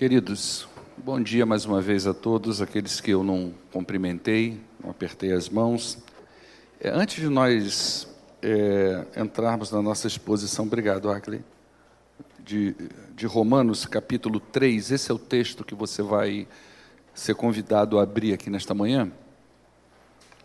[0.00, 5.30] Queridos, bom dia mais uma vez a todos, aqueles que eu não cumprimentei, não apertei
[5.30, 5.98] as mãos.
[6.80, 8.08] É, antes de nós
[8.40, 11.44] é, entrarmos na nossa exposição, obrigado, Ackley,
[12.38, 12.74] de,
[13.14, 16.48] de Romanos, capítulo 3, esse é o texto que você vai
[17.12, 19.12] ser convidado a abrir aqui nesta manhã.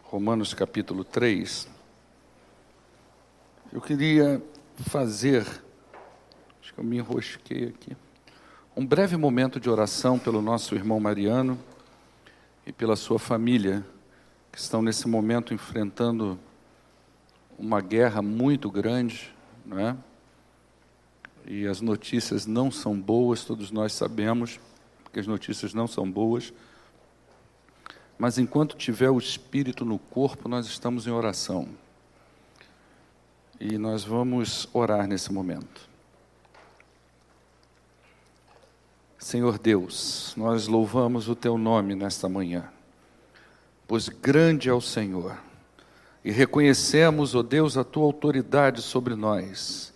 [0.04, 1.66] Romanos, capítulo 3.
[3.72, 4.44] Eu queria
[4.80, 5.48] fazer,
[6.62, 7.96] acho que eu me enrosquei aqui
[8.78, 11.58] um breve momento de oração pelo nosso irmão Mariano
[12.68, 13.86] e pela sua família,
[14.52, 16.38] que estão nesse momento enfrentando
[17.58, 19.34] uma guerra muito grande,
[19.66, 19.96] não é?
[21.46, 24.60] E as notícias não são boas, todos nós sabemos
[25.14, 26.52] que as notícias não são boas.
[28.18, 31.70] Mas enquanto tiver o espírito no corpo, nós estamos em oração.
[33.58, 35.95] E nós vamos orar nesse momento.
[39.26, 42.70] Senhor Deus, nós louvamos o teu nome nesta manhã,
[43.88, 45.36] pois grande é o Senhor,
[46.24, 49.92] e reconhecemos, ó oh Deus, a tua autoridade sobre nós,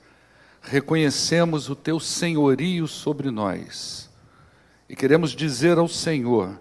[0.64, 4.10] reconhecemos o teu senhorio sobre nós,
[4.90, 6.60] e queremos dizer ao Senhor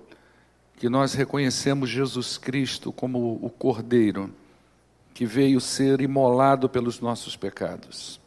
[0.76, 4.30] que nós reconhecemos Jesus Cristo como o Cordeiro
[5.14, 8.20] que veio ser imolado pelos nossos pecados.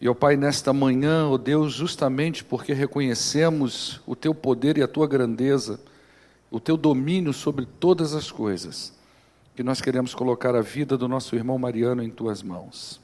[0.00, 4.88] E, ó Pai, nesta manhã, ó Deus, justamente porque reconhecemos o Teu poder e a
[4.88, 5.80] Tua grandeza,
[6.50, 8.92] o Teu domínio sobre todas as coisas,
[9.54, 13.00] que nós queremos colocar a vida do nosso irmão Mariano em Tuas mãos.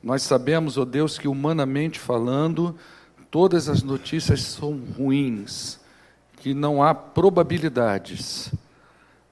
[0.00, 2.76] Nós sabemos, ó Deus, que humanamente falando,
[3.28, 5.80] todas as notícias são ruins,
[6.36, 8.52] que não há probabilidades,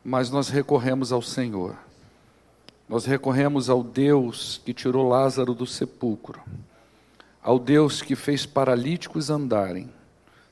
[0.04, 1.76] mas nós recorremos ao Senhor.
[2.88, 6.42] Nós recorremos ao Deus que tirou Lázaro do sepulcro,
[7.42, 9.90] ao Deus que fez paralíticos andarem,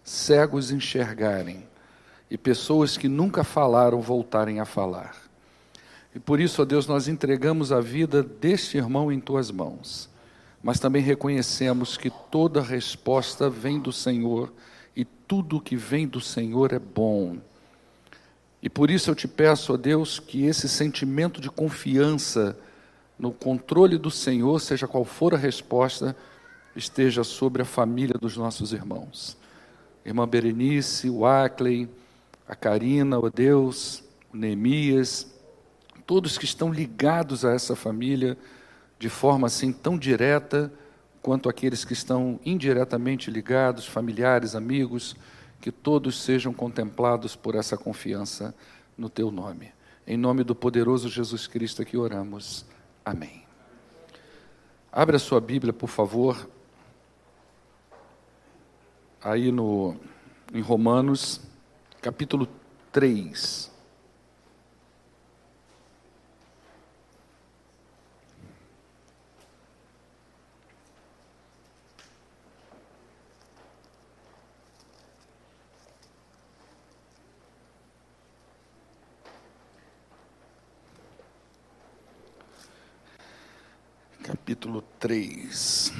[0.02, 1.66] cegos enxergarem
[2.30, 5.14] e pessoas que nunca falaram voltarem a falar.
[6.14, 10.08] E por isso, ó Deus, nós entregamos a vida deste irmão em tuas mãos,
[10.62, 14.50] mas também reconhecemos que toda resposta vem do Senhor
[14.96, 17.38] e tudo que vem do Senhor é bom
[18.62, 22.56] e por isso eu te peço, ó Deus, que esse sentimento de confiança
[23.18, 26.16] no controle do Senhor, seja qual for a resposta,
[26.76, 29.36] esteja sobre a família dos nossos irmãos.
[30.04, 31.88] Irmã Berenice, o Ackley,
[32.48, 34.02] a Karina, ó Deus,
[34.32, 35.26] o Neemias,
[36.06, 38.36] todos que estão ligados a essa família
[38.98, 40.72] de forma assim tão direta
[41.20, 45.16] quanto aqueles que estão indiretamente ligados, familiares, amigos,
[45.62, 48.52] que todos sejam contemplados por essa confiança
[48.98, 49.72] no teu nome.
[50.04, 52.66] Em nome do poderoso Jesus Cristo que oramos.
[53.04, 53.44] Amém.
[54.90, 56.50] Abra sua Bíblia, por favor,
[59.22, 59.96] aí no
[60.52, 61.40] em Romanos,
[62.00, 62.48] capítulo
[62.90, 63.72] 3.
[84.52, 85.92] capítulo 3.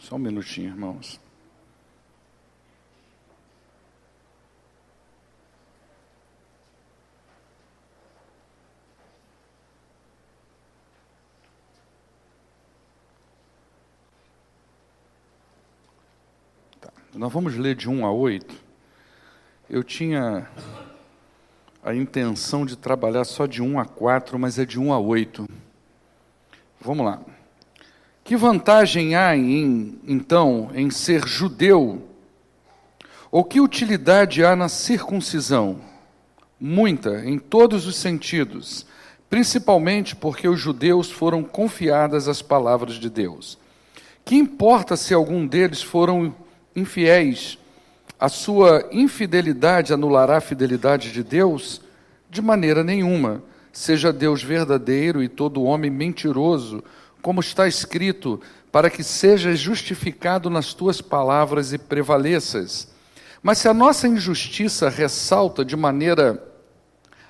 [0.00, 1.20] Só um minutinho, irmãos.
[17.24, 18.54] Nós vamos ler de 1 a 8.
[19.70, 20.46] Eu tinha
[21.82, 25.48] a intenção de trabalhar só de 1 a 4, mas é de 1 a 8.
[26.78, 27.22] Vamos lá.
[28.22, 32.06] Que vantagem há, em, então, em ser judeu?
[33.30, 35.80] Ou que utilidade há na circuncisão?
[36.60, 38.84] Muita, em todos os sentidos,
[39.30, 43.58] principalmente porque os judeus foram confiadas as palavras de Deus.
[44.26, 46.43] Que importa se algum deles foram
[46.74, 47.58] infiéis,
[48.18, 51.80] a sua infidelidade anulará a fidelidade de Deus?
[52.30, 53.42] De maneira nenhuma.
[53.72, 56.82] Seja Deus verdadeiro e todo homem mentiroso,
[57.20, 58.40] como está escrito,
[58.70, 62.88] para que sejas justificado nas tuas palavras e prevaleças.
[63.42, 66.42] Mas se a nossa injustiça ressalta de maneira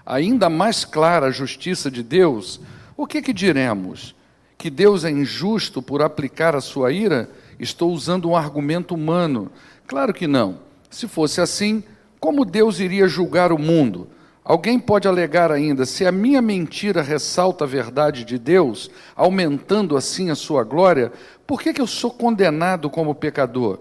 [0.06, 2.60] ainda mais clara a justiça de Deus,
[2.96, 4.14] o que, que diremos?
[4.56, 7.28] Que Deus é injusto por aplicar a sua ira?
[7.58, 9.50] Estou usando um argumento humano.
[9.86, 10.58] Claro que não.
[10.90, 11.82] Se fosse assim,
[12.20, 14.08] como Deus iria julgar o mundo?
[14.44, 20.30] Alguém pode alegar ainda: se a minha mentira ressalta a verdade de Deus, aumentando assim
[20.30, 21.10] a sua glória,
[21.46, 23.78] por que, que eu sou condenado como pecador?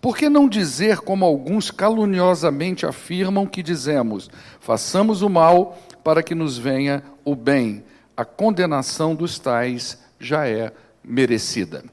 [0.00, 6.34] Por que não dizer, como alguns caluniosamente afirmam que dizemos, façamos o mal para que
[6.34, 7.84] nos venha o bem?
[8.16, 10.72] A condenação dos tais já é
[11.04, 11.84] merecida.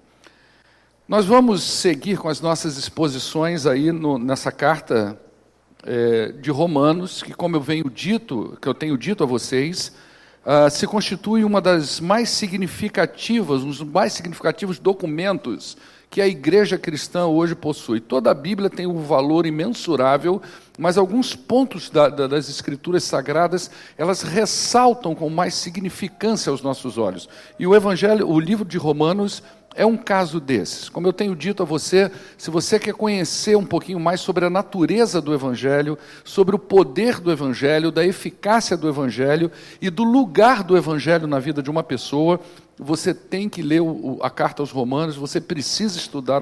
[1.07, 5.17] Nós vamos seguir com as nossas exposições aí no, nessa carta
[5.85, 9.93] é, de Romanos, que como eu venho dito, que eu tenho dito a vocês,
[10.45, 15.77] uh, se constitui uma das mais significativas, um dos mais significativos documentos
[16.09, 18.01] que a igreja cristã hoje possui.
[18.01, 20.41] Toda a Bíblia tem um valor imensurável,
[20.77, 26.97] mas alguns pontos da, da, das escrituras sagradas, elas ressaltam com mais significância aos nossos
[26.97, 27.29] olhos.
[27.57, 29.41] E o evangelho, o livro de Romanos
[29.77, 30.89] é um caso desses.
[30.89, 34.49] Como eu tenho dito a você, se você quer conhecer um pouquinho mais sobre a
[34.49, 40.63] natureza do Evangelho, sobre o poder do Evangelho, da eficácia do Evangelho e do lugar
[40.63, 42.39] do Evangelho na vida de uma pessoa,
[42.75, 43.81] você tem que ler
[44.21, 46.41] a carta aos Romanos, você precisa estudar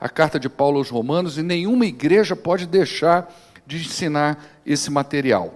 [0.00, 3.34] a carta de Paulo aos Romanos e nenhuma igreja pode deixar
[3.66, 5.54] de ensinar esse material.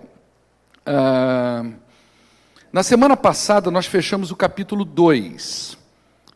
[0.84, 1.64] Ah,
[2.72, 5.83] na semana passada, nós fechamos o capítulo 2.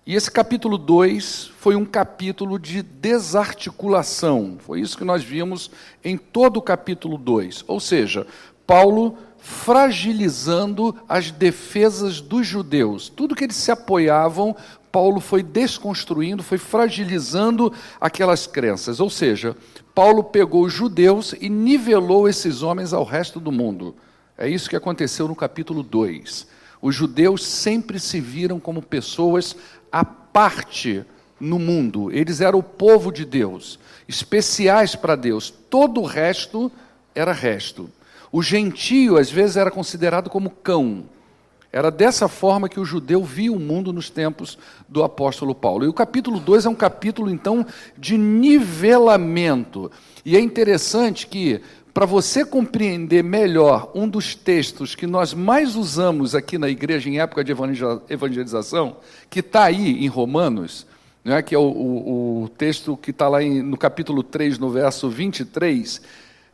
[0.09, 4.57] E esse capítulo 2 foi um capítulo de desarticulação.
[4.59, 5.71] Foi isso que nós vimos
[6.03, 7.65] em todo o capítulo 2.
[7.69, 8.27] Ou seja,
[8.67, 13.11] Paulo fragilizando as defesas dos judeus.
[13.11, 14.57] Tudo que eles se apoiavam,
[14.91, 17.71] Paulo foi desconstruindo, foi fragilizando
[18.01, 19.01] aquelas crenças.
[19.01, 19.55] Ou seja,
[19.95, 23.95] Paulo pegou os judeus e nivelou esses homens ao resto do mundo.
[24.39, 26.57] É isso que aconteceu no capítulo 2.
[26.81, 29.57] Os judeus sempre se viram como pessoas
[29.91, 31.05] à parte
[31.41, 32.11] no mundo.
[32.13, 35.53] Eles eram o povo de Deus, especiais para Deus.
[35.71, 36.71] Todo o resto
[37.15, 37.91] era resto.
[38.31, 41.05] O gentio, às vezes, era considerado como cão.
[41.71, 44.59] Era dessa forma que o judeu via o mundo nos tempos
[44.89, 45.85] do apóstolo Paulo.
[45.85, 49.91] E o capítulo 2 é um capítulo, então, de nivelamento.
[50.25, 51.61] E é interessante que
[51.93, 57.21] para você compreender melhor um dos textos que nós mais usamos aqui na igreja em
[57.21, 57.53] época de
[58.09, 58.99] evangelização,
[59.29, 60.87] que está aí em Romanos,
[61.25, 64.71] né, que é o, o, o texto que está lá em, no capítulo 3, no
[64.71, 66.01] verso 23,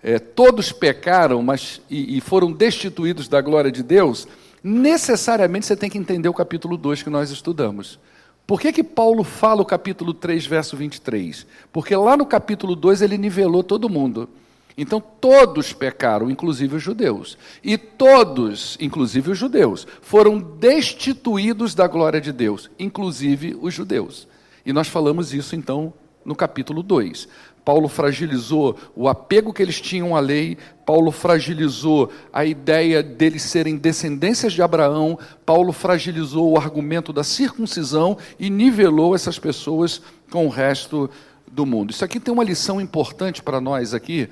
[0.02, 4.26] é, todos pecaram mas, e, e foram destituídos da glória de Deus,
[4.62, 7.98] necessariamente você tem que entender o capítulo 2 que nós estudamos.
[8.46, 11.46] Por que, que Paulo fala o capítulo 3, verso 23?
[11.72, 14.28] Porque lá no capítulo 2 ele nivelou todo mundo.
[14.76, 17.38] Então todos pecaram, inclusive os judeus.
[17.62, 24.26] E todos, inclusive os judeus, foram destituídos da glória de Deus, inclusive os judeus.
[24.66, 25.92] E nós falamos isso então
[26.24, 27.28] no capítulo 2.
[27.64, 33.76] Paulo fragilizou o apego que eles tinham à lei, Paulo fragilizou a ideia deles serem
[33.76, 40.50] descendências de Abraão, Paulo fragilizou o argumento da circuncisão e nivelou essas pessoas com o
[40.50, 41.08] resto
[41.50, 41.90] do mundo.
[41.90, 44.28] Isso aqui tem uma lição importante para nós aqui,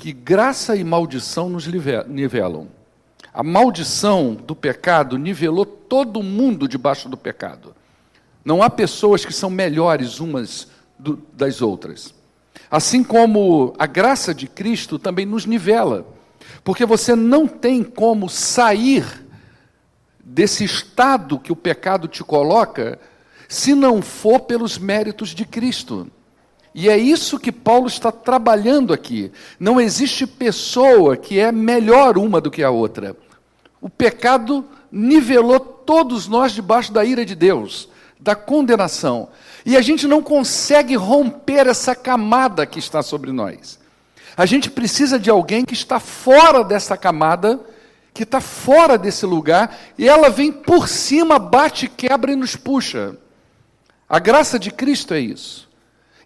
[0.00, 2.68] que graça e maldição nos nivelam.
[3.34, 7.74] A maldição do pecado nivelou todo mundo debaixo do pecado.
[8.42, 10.68] Não há pessoas que são melhores umas
[10.98, 12.14] do, das outras.
[12.70, 16.06] Assim como a graça de Cristo também nos nivela,
[16.64, 19.04] porque você não tem como sair
[20.24, 22.98] desse estado que o pecado te coloca
[23.46, 26.10] se não for pelos méritos de Cristo.
[26.74, 29.32] E é isso que Paulo está trabalhando aqui.
[29.58, 33.16] Não existe pessoa que é melhor uma do que a outra.
[33.80, 37.88] O pecado nivelou todos nós debaixo da ira de Deus,
[38.20, 39.28] da condenação.
[39.64, 43.78] E a gente não consegue romper essa camada que está sobre nós.
[44.36, 47.60] A gente precisa de alguém que está fora dessa camada,
[48.14, 53.16] que está fora desse lugar, e ela vem por cima, bate, quebra e nos puxa.
[54.08, 55.69] A graça de Cristo é isso.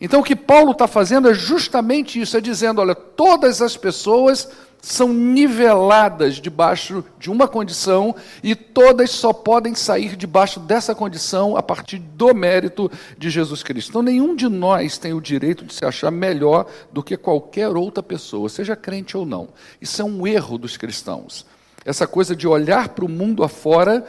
[0.05, 4.47] Então o que Paulo está fazendo é justamente isso, é dizendo, olha, todas as pessoas
[4.83, 11.63] são niveladas debaixo de uma condição e todas só podem sair debaixo dessa condição a
[11.63, 13.89] partir do mérito de Jesus Cristo.
[13.89, 18.03] Então nenhum de nós tem o direito de se achar melhor do que qualquer outra
[18.03, 19.49] pessoa, seja crente ou não.
[19.81, 21.47] Isso é um erro dos cristãos.
[21.83, 24.05] Essa coisa de olhar para o mundo afora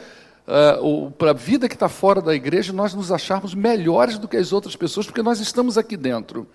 [0.46, 4.36] uh, para a vida que está fora da igreja, nós nos acharmos melhores do que
[4.36, 6.46] as outras pessoas, porque nós estamos aqui dentro.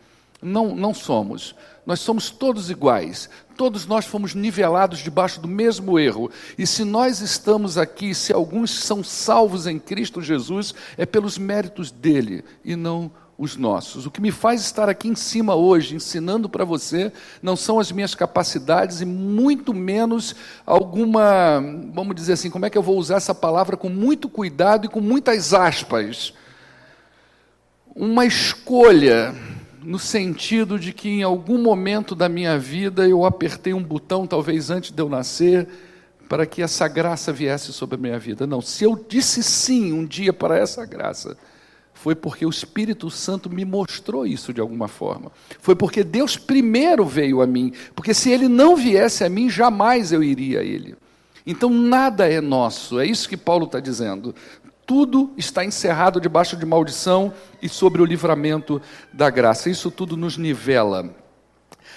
[0.42, 1.56] Não, não somos.
[1.86, 3.30] Nós somos todos iguais.
[3.56, 6.32] Todos nós fomos nivelados debaixo do mesmo erro.
[6.58, 11.92] E se nós estamos aqui, se alguns são salvos em Cristo Jesus, é pelos méritos
[11.92, 14.06] dele e não os nossos.
[14.06, 17.92] O que me faz estar aqui em cima hoje, ensinando para você, não são as
[17.92, 21.60] minhas capacidades e muito menos alguma,
[21.92, 24.90] vamos dizer assim, como é que eu vou usar essa palavra com muito cuidado e
[24.90, 26.36] com muitas aspas.
[27.96, 29.34] Uma escolha
[29.84, 34.70] no sentido de que em algum momento da minha vida eu apertei um botão, talvez
[34.70, 35.68] antes de eu nascer,
[36.30, 38.46] para que essa graça viesse sobre a minha vida.
[38.46, 41.36] Não, se eu disse sim um dia para essa graça,
[42.02, 45.32] foi porque o Espírito Santo me mostrou isso de alguma forma.
[45.60, 47.72] Foi porque Deus primeiro veio a mim.
[47.94, 50.96] Porque se ele não viesse a mim, jamais eu iria a ele.
[51.46, 54.34] Então nada é nosso, é isso que Paulo está dizendo.
[54.84, 57.32] Tudo está encerrado debaixo de maldição
[57.62, 58.82] e sobre o livramento
[59.14, 59.70] da graça.
[59.70, 61.21] Isso tudo nos nivela.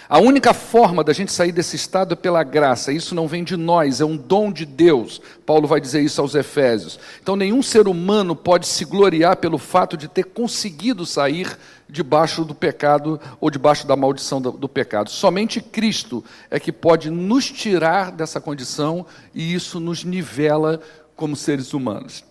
[0.09, 2.93] A única forma da gente sair desse estado é pela graça.
[2.93, 5.21] Isso não vem de nós, é um dom de Deus.
[5.47, 6.99] Paulo vai dizer isso aos Efésios.
[7.23, 11.57] Então, nenhum ser humano pode se gloriar pelo fato de ter conseguido sair
[11.89, 15.09] debaixo do pecado ou debaixo da maldição do, do pecado.
[15.09, 20.81] Somente Cristo é que pode nos tirar dessa condição e isso nos nivela
[21.17, 22.25] como seres humanos.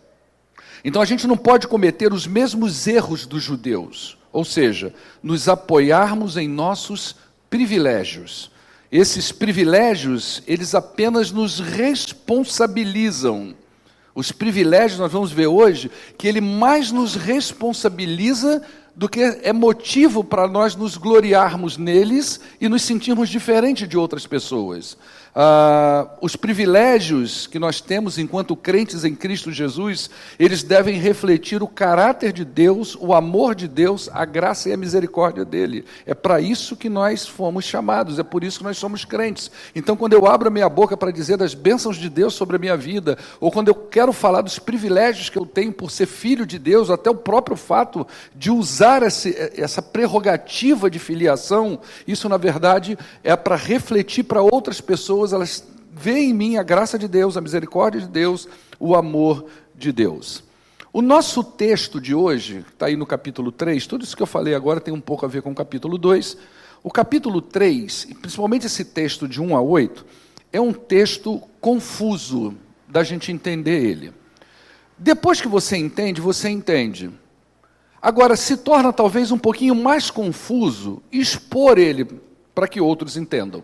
[0.85, 6.37] Então, a gente não pode cometer os mesmos erros dos judeus, ou seja, nos apoiarmos
[6.37, 7.15] em nossos
[7.53, 8.49] privilégios.
[8.91, 13.53] Esses privilégios, eles apenas nos responsabilizam.
[14.15, 18.63] Os privilégios, nós vamos ver hoje, que ele mais nos responsabiliza
[18.95, 24.25] do que é motivo para nós nos gloriarmos neles e nos sentirmos diferentes de outras
[24.25, 24.97] pessoas.
[25.35, 31.67] Ah, os privilégios que nós temos enquanto crentes em Cristo Jesus, eles devem refletir o
[31.67, 35.85] caráter de Deus, o amor de Deus, a graça e a misericórdia dele.
[36.05, 39.49] É para isso que nós fomos chamados, é por isso que nós somos crentes.
[39.75, 42.59] Então, quando eu abro a minha boca para dizer das bênçãos de Deus sobre a
[42.59, 46.45] minha vida, ou quando eu quero falar dos privilégios que eu tenho por ser filho
[46.45, 52.37] de Deus, até o próprio fato de usar esse, essa prerrogativa de filiação, isso na
[52.37, 57.07] verdade é para refletir para outras pessoas pessoas, elas veem em mim a graça de
[57.07, 58.47] Deus, a misericórdia de Deus,
[58.79, 60.43] o amor de Deus.
[60.91, 64.53] O nosso texto de hoje, está aí no capítulo 3, tudo isso que eu falei
[64.53, 66.37] agora tem um pouco a ver com o capítulo 2.
[66.83, 70.05] O capítulo 3, principalmente esse texto de 1 a 8,
[70.51, 72.55] é um texto confuso
[72.87, 74.13] da gente entender ele.
[74.97, 77.09] Depois que você entende, você entende.
[78.01, 82.05] Agora, se torna talvez um pouquinho mais confuso expor ele
[82.53, 83.63] para que outros entendam.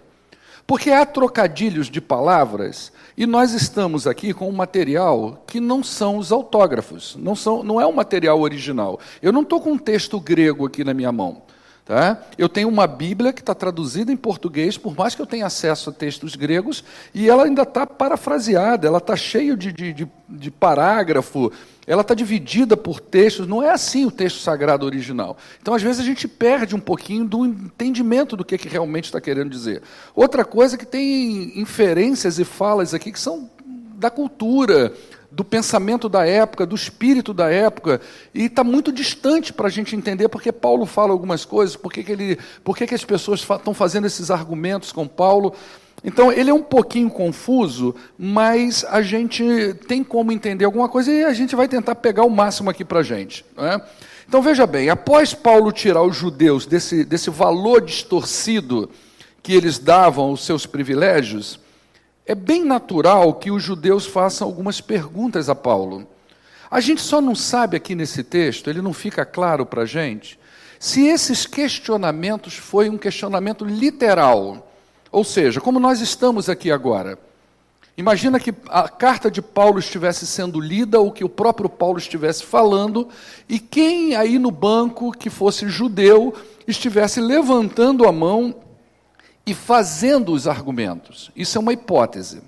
[0.70, 6.16] Porque há trocadilhos de palavras e nós estamos aqui com um material que não são
[6.16, 9.00] os autógrafos, não, são, não é o material original.
[9.20, 11.42] Eu não estou com um texto grego aqui na minha mão.
[11.90, 12.22] Tá?
[12.38, 15.90] Eu tenho uma Bíblia que está traduzida em português, por mais que eu tenha acesso
[15.90, 16.84] a textos gregos,
[17.16, 21.52] e ela ainda está parafraseada, ela está cheia de, de, de, de parágrafo,
[21.88, 25.36] ela está dividida por textos, não é assim o texto sagrado original.
[25.60, 29.20] Então, às vezes, a gente perde um pouquinho do entendimento do que, que realmente está
[29.20, 29.82] querendo dizer.
[30.14, 33.50] Outra coisa é que tem inferências e falas aqui que são
[33.96, 34.94] da cultura,
[35.32, 38.02] do pensamento da época, do espírito da época,
[38.34, 42.12] e está muito distante para a gente entender porque Paulo fala algumas coisas, porque que,
[42.12, 45.54] ele, porque que as pessoas estão fazendo esses argumentos com Paulo.
[46.04, 49.44] Então, ele é um pouquinho confuso, mas a gente
[49.88, 53.00] tem como entender alguma coisa e a gente vai tentar pegar o máximo aqui para
[53.00, 53.46] a gente.
[53.58, 53.82] É?
[54.28, 58.90] Então, veja bem, após Paulo tirar os judeus desse, desse valor distorcido
[59.44, 61.60] que eles davam aos seus privilégios,
[62.30, 66.08] é bem natural que os judeus façam algumas perguntas a Paulo.
[66.70, 70.40] A gente só não sabe aqui nesse texto, ele não fica claro para a gente,
[70.80, 74.72] se esses questionamentos foi um questionamento literal.
[75.12, 77.18] Ou seja, como nós estamos aqui agora.
[77.98, 82.44] Imagina que a carta de Paulo estivesse sendo lida ou que o próprio Paulo estivesse
[82.44, 83.10] falando
[83.50, 86.32] e quem aí no banco que fosse judeu
[86.68, 88.54] estivesse levantando a mão
[89.50, 91.32] e fazendo os argumentos.
[91.36, 92.42] Isso é uma hipótese.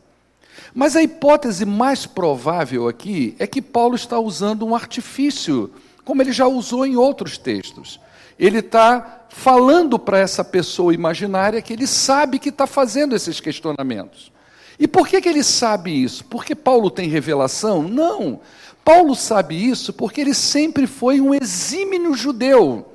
[0.71, 5.71] Mas a hipótese mais provável aqui é que Paulo está usando um artifício,
[6.05, 7.99] como ele já usou em outros textos.
[8.37, 14.31] Ele está falando para essa pessoa imaginária que ele sabe que está fazendo esses questionamentos.
[14.79, 16.23] E por que, que ele sabe isso?
[16.25, 17.81] Porque Paulo tem revelação?
[17.81, 18.39] Não.
[18.85, 22.85] Paulo sabe isso porque ele sempre foi um exímio judeu.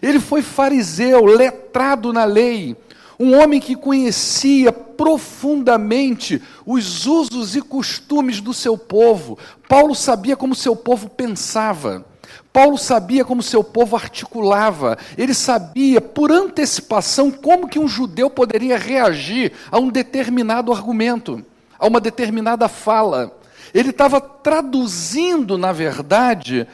[0.00, 2.76] Ele foi fariseu, letrado na lei,
[3.18, 9.38] um homem que conhecia profundamente os usos e costumes do seu povo.
[9.68, 12.04] Paulo sabia como seu povo pensava.
[12.52, 18.76] Paulo sabia como seu povo articulava, ele sabia por antecipação como que um judeu poderia
[18.76, 21.42] reagir a um determinado argumento,
[21.78, 23.34] a uma determinada fala.
[23.72, 26.68] Ele estava traduzindo, na verdade,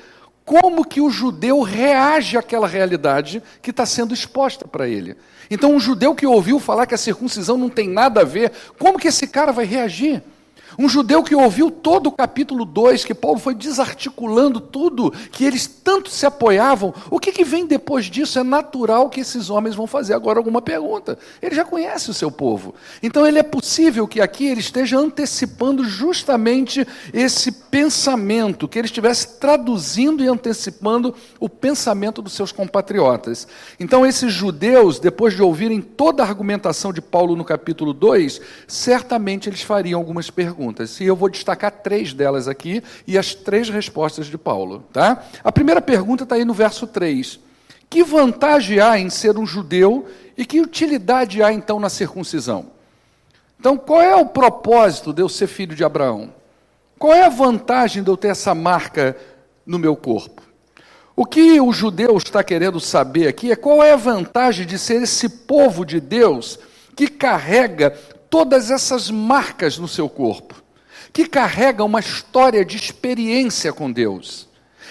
[0.49, 5.15] como que o judeu reage àquela realidade que está sendo exposta para ele.
[5.51, 8.99] Então, um judeu que ouviu falar que a circuncisão não tem nada a ver, como
[8.99, 10.23] que esse cara vai reagir?
[10.79, 15.67] Um judeu que ouviu todo o capítulo 2, que Paulo foi desarticulando tudo, que eles
[15.67, 18.39] tanto se apoiavam, o que, que vem depois disso?
[18.39, 21.19] É natural que esses homens vão fazer agora alguma pergunta.
[21.43, 22.77] Ele já conhece o seu povo.
[23.03, 29.41] Então, ele é possível que aqui ele esteja antecipando justamente esse pensamento, que ele estivesse
[29.41, 33.49] traduzindo e antecipando o pensamento dos seus compatriotas.
[33.81, 39.49] Então, esses judeus, depois de ouvirem toda a argumentação de Paulo no capítulo 2, certamente
[39.49, 41.01] eles fariam algumas perguntas perguntas.
[41.01, 44.85] E eu vou destacar três delas aqui e as três respostas de Paulo.
[44.93, 45.25] Tá?
[45.43, 47.41] A primeira pergunta está aí no verso 3.
[47.89, 50.07] Que vantagem há em ser um judeu
[50.37, 52.67] e que utilidade há então na circuncisão?
[53.59, 56.33] Então, qual é o propósito de eu ser filho de Abraão?
[56.99, 59.17] Qual é a vantagem de eu ter essa marca
[59.67, 60.43] no meu corpo?
[61.17, 65.03] O que o judeu está querendo saber aqui é qual é a vantagem de ser
[65.03, 66.61] esse povo de Deus
[66.95, 67.97] que carrega
[68.31, 70.63] todas essas marcas no seu corpo,
[71.13, 74.49] que carrega uma história de experiência com Deus,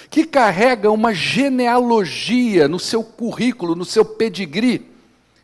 [0.10, 4.98] que carrega uma genealogia no seu currículo, no seu pedigree.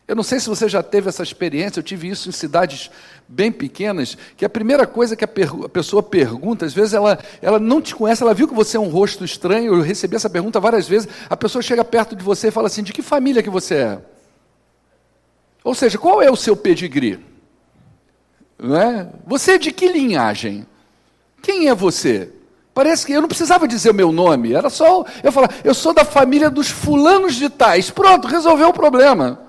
[0.06, 2.90] Eu não sei se você já teve essa experiência, eu tive isso em cidades
[3.26, 5.28] bem pequenas, que a primeira coisa que a,
[5.64, 8.80] a, pessoa pergunta, às vezes ela, ela não te conhece, ela viu que você é
[8.80, 12.48] um rosto estranho, eu recebi essa pergunta várias vezes, a pessoa chega perto de você
[12.48, 13.98] e fala assim, de que família que você é?
[15.62, 17.33] Ou seja, qual é o seu pedigree?
[18.58, 19.08] Não é?
[19.26, 20.66] Você é de que linhagem?
[21.42, 22.30] Quem é você?
[22.72, 25.94] Parece que eu não precisava dizer o meu nome, era só eu falar, eu sou
[25.94, 27.90] da família dos fulanos de tais.
[27.90, 29.40] Pronto, resolveu o problema.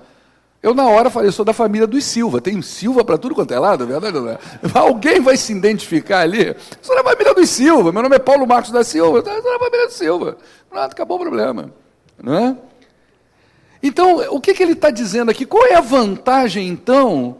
[0.62, 2.40] Eu, na hora, falei, eu sou da família dos Silva.
[2.40, 4.38] Tem Silva para tudo quanto é lado, é verdade não é?
[4.74, 6.48] Alguém vai se identificar ali.
[6.48, 7.92] Eu sou da família dos Silva.
[7.92, 9.18] Meu nome é Paulo Marcos da Silva.
[9.18, 10.38] Eu sou da família dos Silva.
[10.68, 11.72] Pronto, acabou o problema.
[12.22, 12.56] Não é?
[13.82, 15.46] Então, o que, que ele está dizendo aqui?
[15.46, 17.36] Qual é a vantagem, então,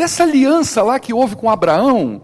[0.00, 2.22] dessa aliança lá que houve com Abraão,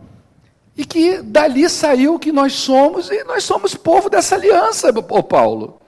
[0.76, 5.80] e que dali saiu que nós somos, e nós somos povo dessa aliança, ô Paulo.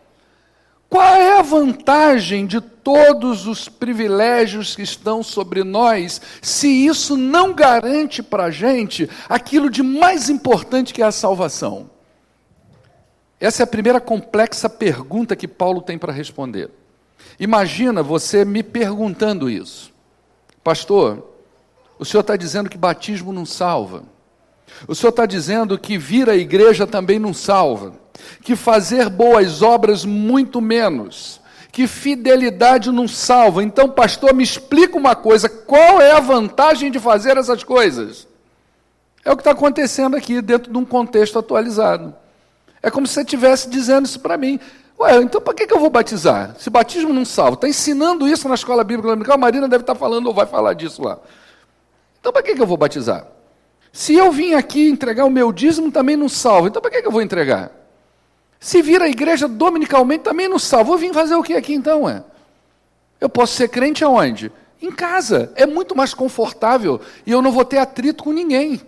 [0.88, 7.52] Qual é a vantagem de todos os privilégios que estão sobre nós, se isso não
[7.52, 11.90] garante para a gente aquilo de mais importante que é a salvação?
[13.40, 16.70] Essa é a primeira complexa pergunta que Paulo tem para responder.
[17.38, 19.92] Imagina você me perguntando isso,
[20.62, 21.37] pastor.
[21.98, 24.02] O senhor está dizendo que batismo não salva.
[24.86, 27.92] O senhor está dizendo que vir à igreja também não salva.
[28.42, 31.40] Que fazer boas obras muito menos.
[31.72, 33.62] Que fidelidade não salva.
[33.62, 38.26] Então, pastor, me explica uma coisa: qual é a vantagem de fazer essas coisas?
[39.24, 42.14] É o que está acontecendo aqui, dentro de um contexto atualizado.
[42.82, 44.58] É como se você estivesse dizendo isso para mim.
[44.98, 46.56] Ué, então para que, eu vou batizar?
[46.58, 49.94] Se batismo não salva, está ensinando isso na escola bíblica dominical, a Marina deve estar
[49.94, 51.18] tá falando ou vai falar disso lá.
[52.20, 53.26] Então para que, que eu vou batizar?
[53.92, 56.68] Se eu vim aqui entregar o meu dízimo, também não salvo.
[56.68, 57.72] Então para que, que eu vou entregar?
[58.60, 60.90] Se vir à igreja dominicalmente, também não salvo.
[60.90, 62.08] Vou vir fazer o que aqui então?
[62.08, 62.22] É?
[63.20, 64.50] Eu posso ser crente aonde?
[64.80, 65.52] Em casa.
[65.54, 68.80] É muito mais confortável e eu não vou ter atrito com ninguém.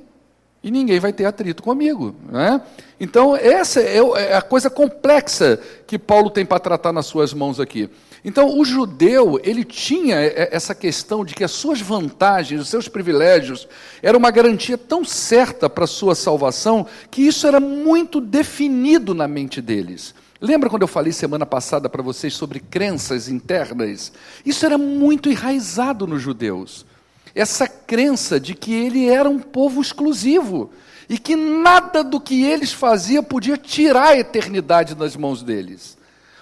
[0.63, 2.15] E ninguém vai ter atrito comigo.
[2.29, 2.61] Né?
[2.99, 7.59] Então, essa é, é a coisa complexa que Paulo tem para tratar nas suas mãos
[7.59, 7.89] aqui.
[8.25, 13.67] Então, o judeu, ele tinha essa questão de que as suas vantagens, os seus privilégios,
[14.03, 19.27] era uma garantia tão certa para a sua salvação, que isso era muito definido na
[19.27, 20.15] mente deles.
[20.41, 24.13] Lembra quando eu falei semana passada para vocês sobre crenças internas?
[24.45, 26.87] Isso era muito enraizado nos judeus.
[27.35, 30.71] Essa crença de que ele era um povo exclusivo
[31.09, 36.00] e que nada do que eles faziam podia tirar a eternidade das mãos deles.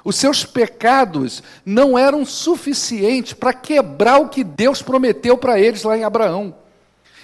[0.09, 5.99] Os seus pecados não eram suficientes para quebrar o que Deus prometeu para eles lá
[5.99, 6.55] em Abraão.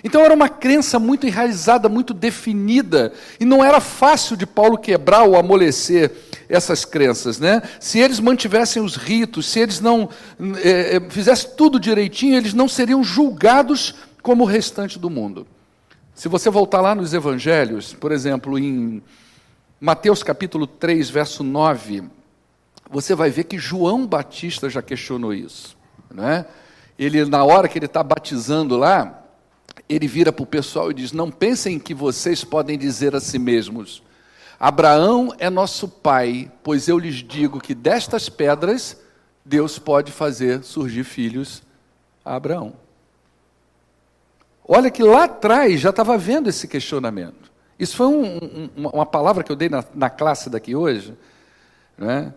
[0.04, 5.22] Então era uma crença muito enraizada, muito definida, e não era fácil de Paulo quebrar
[5.22, 6.12] ou amolecer
[6.46, 7.62] essas crenças, né?
[7.80, 10.10] Se eles mantivessem os ritos, se eles não
[10.62, 15.46] é, fizessem tudo direitinho, eles não seriam julgados como o restante do mundo.
[16.14, 19.02] Se você voltar lá nos evangelhos, por exemplo, em
[19.80, 22.04] Mateus capítulo 3, verso 9,
[22.90, 25.76] você vai ver que João Batista já questionou isso.
[26.10, 26.46] Né?
[26.98, 29.24] Ele, na hora que ele está batizando lá,
[29.88, 33.38] ele vira para o pessoal e diz: Não pensem que vocês podem dizer a si
[33.38, 34.02] mesmos:
[34.58, 38.96] Abraão é nosso pai, pois eu lhes digo que destas pedras
[39.44, 41.62] Deus pode fazer surgir filhos
[42.24, 42.74] a Abraão.
[44.66, 47.52] Olha que lá atrás já estava vendo esse questionamento.
[47.78, 51.14] Isso foi um, um, uma palavra que eu dei na, na classe daqui hoje
[51.98, 52.32] Né?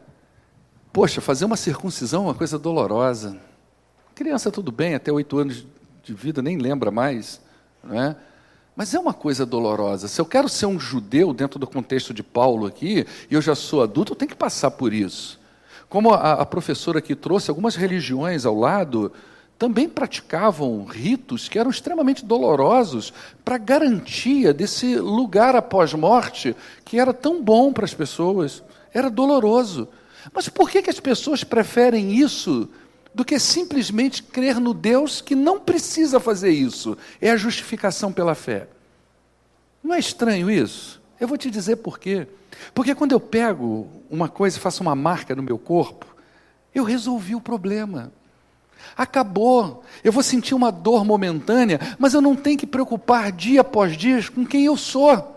[0.98, 3.38] Poxa, fazer uma circuncisão é uma coisa dolorosa.
[4.16, 5.64] Criança, tudo bem, até oito anos
[6.02, 7.40] de vida, nem lembra mais.
[7.84, 8.16] Né?
[8.76, 10.08] Mas é uma coisa dolorosa.
[10.08, 13.54] Se eu quero ser um judeu dentro do contexto de Paulo aqui, e eu já
[13.54, 15.40] sou adulto, eu tenho que passar por isso.
[15.88, 19.12] Como a, a professora aqui trouxe, algumas religiões ao lado
[19.60, 23.14] também praticavam ritos que eram extremamente dolorosos
[23.46, 28.64] para garantia desse lugar após morte que era tão bom para as pessoas.
[28.92, 29.88] Era doloroso.
[30.34, 32.70] Mas por que, que as pessoas preferem isso
[33.14, 36.98] do que simplesmente crer no Deus que não precisa fazer isso?
[37.20, 38.68] É a justificação pela fé.
[39.84, 41.02] Não é estranho isso?
[41.20, 42.28] Eu vou te dizer por quê.
[42.74, 46.06] Porque quando eu pego uma coisa e faço uma marca no meu corpo,
[46.74, 48.12] eu resolvi o problema.
[48.96, 49.84] Acabou.
[50.04, 54.20] Eu vou sentir uma dor momentânea, mas eu não tenho que preocupar dia após dia
[54.34, 55.37] com quem eu sou.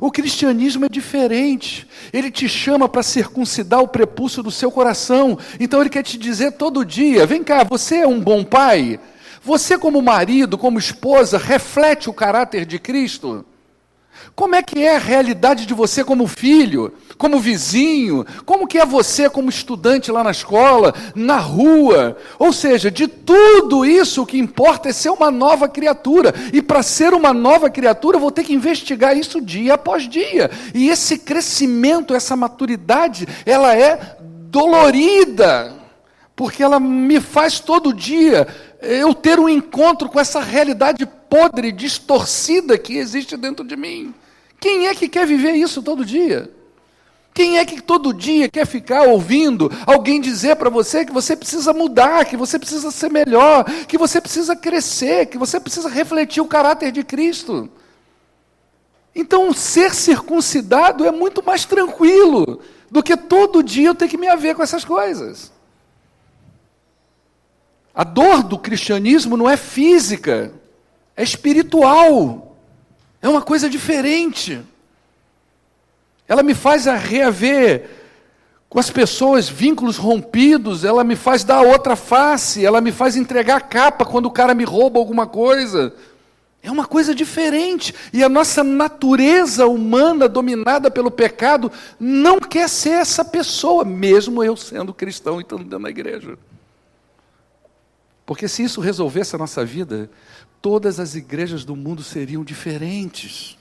[0.00, 1.86] O cristianismo é diferente.
[2.12, 5.38] Ele te chama para circuncidar o prepúcio do seu coração.
[5.58, 9.00] Então ele quer te dizer todo dia: vem cá, você é um bom pai?
[9.42, 13.44] Você, como marido, como esposa, reflete o caráter de Cristo?
[14.34, 18.26] Como é que é a realidade de você como filho, como vizinho?
[18.44, 22.16] Como que é você como estudante lá na escola, na rua?
[22.38, 26.34] Ou seja, de tudo isso o que importa é ser uma nova criatura.
[26.52, 30.50] E para ser uma nova criatura, eu vou ter que investigar isso dia após dia.
[30.74, 34.16] E esse crescimento, essa maturidade, ela é
[34.50, 35.74] dolorida,
[36.34, 38.46] porque ela me faz todo dia
[38.80, 44.14] eu ter um encontro com essa realidade podre, distorcida que existe dentro de mim.
[44.60, 46.50] Quem é que quer viver isso todo dia?
[47.34, 51.74] Quem é que todo dia quer ficar ouvindo alguém dizer para você que você precisa
[51.74, 56.46] mudar, que você precisa ser melhor, que você precisa crescer, que você precisa refletir o
[56.46, 57.68] caráter de Cristo?
[59.14, 62.60] Então, ser circuncidado é muito mais tranquilo
[62.90, 65.52] do que todo dia eu ter que me haver com essas coisas.
[67.94, 70.52] A dor do cristianismo não é física,
[71.16, 72.56] é espiritual.
[73.22, 74.60] É uma coisa diferente.
[76.28, 77.88] Ela me faz a reaver
[78.68, 83.56] com as pessoas vínculos rompidos, ela me faz dar outra face, ela me faz entregar
[83.56, 85.94] a capa quando o cara me rouba alguma coisa.
[86.62, 87.94] É uma coisa diferente.
[88.12, 94.56] E a nossa natureza humana, dominada pelo pecado, não quer ser essa pessoa, mesmo eu
[94.56, 96.36] sendo cristão e estando dentro da igreja.
[98.26, 100.10] Porque se isso resolvesse a nossa vida,
[100.60, 103.56] todas as igrejas do mundo seriam diferentes.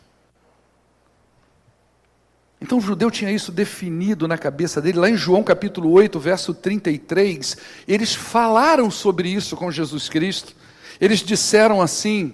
[2.59, 4.99] Então o judeu tinha isso definido na cabeça dele.
[4.99, 10.55] Lá em João capítulo 8, verso 33, eles falaram sobre isso com Jesus Cristo.
[10.99, 12.33] Eles disseram assim: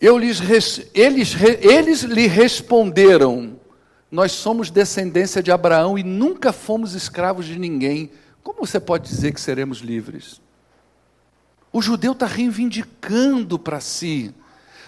[0.00, 0.40] eu lhes,
[0.94, 3.58] eles, eles lhe responderam:
[4.10, 8.10] Nós somos descendência de Abraão e nunca fomos escravos de ninguém.
[8.42, 10.40] Como você pode dizer que seremos livres?
[11.76, 14.34] O judeu está reivindicando para si.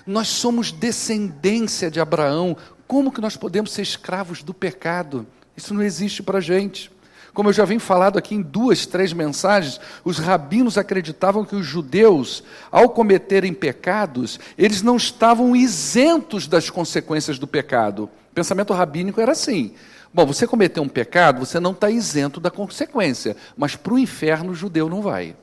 [0.07, 2.57] Nós somos descendência de Abraão.
[2.87, 5.27] Como que nós podemos ser escravos do pecado?
[5.55, 6.91] Isso não existe para a gente.
[7.35, 11.67] Como eu já vim falado aqui em duas, três mensagens, os rabinos acreditavam que os
[11.67, 18.05] judeus, ao cometerem pecados, eles não estavam isentos das consequências do pecado.
[18.31, 19.75] O pensamento rabínico era assim:
[20.15, 24.53] Bom, você cometeu um pecado, você não está isento da consequência, mas para o inferno
[24.53, 25.37] o judeu não vai.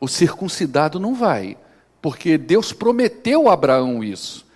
[0.00, 1.56] O circuncidado não vai,
[2.00, 4.46] porque Deus prometeu a Abraão isso.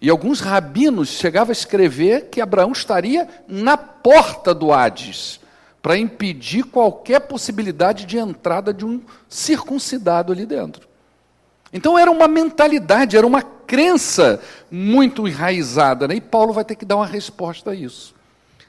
[0.00, 5.40] E alguns rabinos chegavam a escrever que Abraão estaria na porta do Hades,
[5.82, 10.88] para impedir qualquer possibilidade de entrada de um circuncidado ali dentro.
[11.72, 16.16] Então era uma mentalidade, era uma crença muito enraizada, né?
[16.16, 18.14] e Paulo vai ter que dar uma resposta a isso.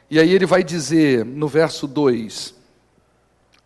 [0.09, 2.53] E aí ele vai dizer no verso 2: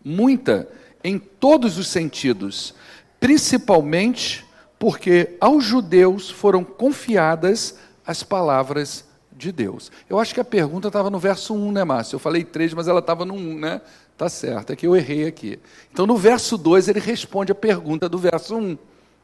[0.04, 0.68] muita
[1.04, 2.74] em todos os sentidos,
[3.18, 4.44] principalmente
[4.78, 9.90] porque aos judeus foram confiadas as palavras de Deus.
[10.08, 12.16] Eu acho que a pergunta estava no verso 1, né, Márcio?
[12.16, 13.80] Eu falei 3, mas ela estava no 1, né?
[14.16, 15.58] Tá certo, é que eu errei aqui.
[15.92, 18.78] Então, no verso 2, ele responde a pergunta do verso 1.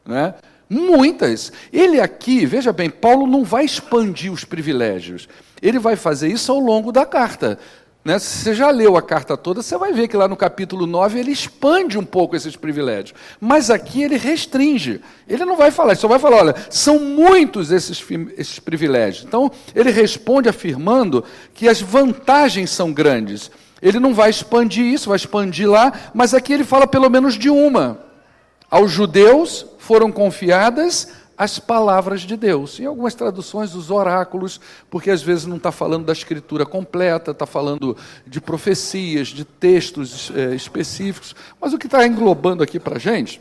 [0.05, 0.33] Né?
[0.69, 1.51] Muitas.
[1.71, 5.27] Ele aqui, veja bem, Paulo não vai expandir os privilégios.
[5.61, 7.57] Ele vai fazer isso ao longo da carta.
[8.03, 8.17] Né?
[8.17, 11.19] Se você já leu a carta toda, você vai ver que lá no capítulo 9
[11.19, 13.13] ele expande um pouco esses privilégios.
[13.41, 15.01] Mas aqui ele restringe.
[15.27, 18.03] Ele não vai falar, ele só vai falar: olha, são muitos esses,
[18.37, 19.25] esses privilégios.
[19.25, 23.51] Então, ele responde afirmando que as vantagens são grandes.
[23.81, 27.49] Ele não vai expandir isso, vai expandir lá, mas aqui ele fala pelo menos de
[27.49, 27.99] uma.
[28.69, 32.81] Aos judeus foram confiadas as palavras de Deus.
[32.81, 37.45] Em algumas traduções, os oráculos, porque às vezes não está falando da escritura completa, está
[37.45, 37.95] falando
[38.27, 41.33] de profecias, de textos é, específicos.
[41.57, 43.39] Mas o que está englobando aqui para a gente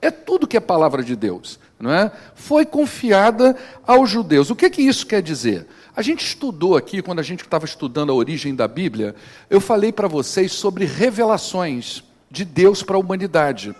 [0.00, 1.58] é tudo que é palavra de Deus.
[1.80, 2.12] Não é?
[2.36, 4.48] Foi confiada aos judeus.
[4.48, 5.66] O que, que isso quer dizer?
[5.96, 9.12] A gente estudou aqui, quando a gente estava estudando a origem da Bíblia,
[9.50, 13.74] eu falei para vocês sobre revelações de Deus para a humanidade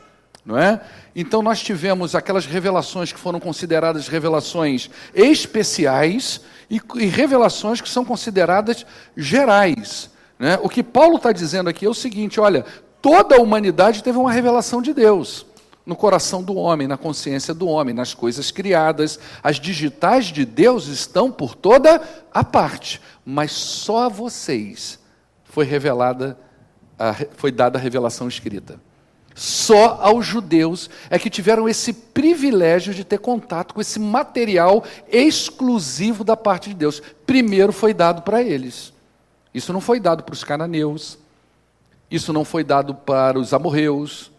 [0.45, 0.81] não é?
[1.15, 8.05] Então nós tivemos aquelas revelações que foram consideradas revelações especiais e, e revelações que são
[8.05, 8.85] consideradas
[9.17, 10.11] gerais.
[10.39, 10.59] Né?
[10.63, 12.65] O que Paulo está dizendo aqui é o seguinte: olha,
[13.01, 15.47] toda a humanidade teve uma revelação de Deus
[15.87, 19.19] no coração do homem, na consciência do homem, nas coisas criadas.
[19.43, 24.99] As digitais de Deus estão por toda a parte, mas só a vocês
[25.45, 26.39] foi revelada,
[27.37, 28.81] foi dada a revelação escrita.
[29.35, 36.23] Só aos judeus é que tiveram esse privilégio de ter contato com esse material exclusivo
[36.23, 37.03] da parte de Deus.
[37.27, 38.93] Primeiro foi dado para eles.
[39.53, 41.19] Isso não foi dado para os cananeus,
[42.11, 44.31] isso não foi dado para os amorreus,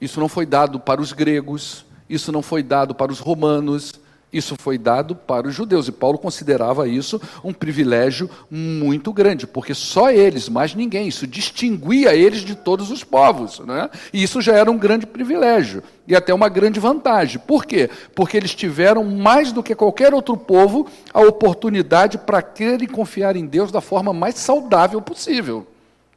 [0.00, 3.92] isso não foi dado para os gregos, isso não foi dado para os romanos,
[4.34, 9.72] isso foi dado para os judeus, e Paulo considerava isso um privilégio muito grande, porque
[9.72, 13.88] só eles, mais ninguém, isso distinguia eles de todos os povos, né?
[14.12, 17.38] e isso já era um grande privilégio, e até uma grande vantagem.
[17.38, 17.88] Por quê?
[18.12, 23.36] Porque eles tiveram, mais do que qualquer outro povo, a oportunidade para crer e confiar
[23.36, 25.64] em Deus da forma mais saudável possível,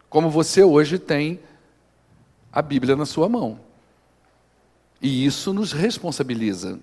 [0.09, 1.39] como você hoje tem
[2.51, 3.59] a Bíblia na sua mão.
[4.99, 6.79] E isso nos responsabiliza.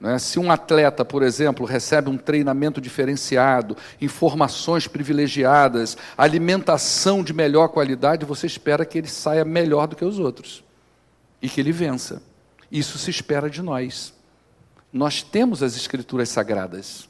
[0.00, 0.18] Né?
[0.18, 8.24] Se um atleta, por exemplo, recebe um treinamento diferenciado, informações privilegiadas, alimentação de melhor qualidade,
[8.24, 10.64] você espera que ele saia melhor do que os outros
[11.42, 12.22] e que ele vença.
[12.72, 14.14] Isso se espera de nós.
[14.92, 17.08] Nós temos as Escrituras Sagradas.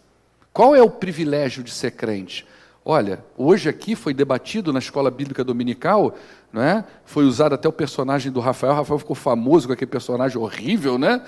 [0.52, 2.46] Qual é o privilégio de ser crente?
[2.84, 6.16] Olha, hoje aqui foi debatido na escola bíblica dominical,
[6.52, 6.82] é?
[7.04, 8.74] Foi usado até o personagem do Rafael.
[8.74, 11.22] Rafael ficou famoso com aquele personagem horrível, né?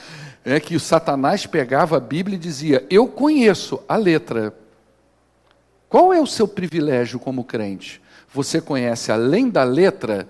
[0.44, 4.54] É que o Satanás pegava a Bíblia e dizia: Eu conheço a letra.
[5.88, 8.00] Qual é o seu privilégio como crente?
[8.32, 10.26] Você conhece além da letra,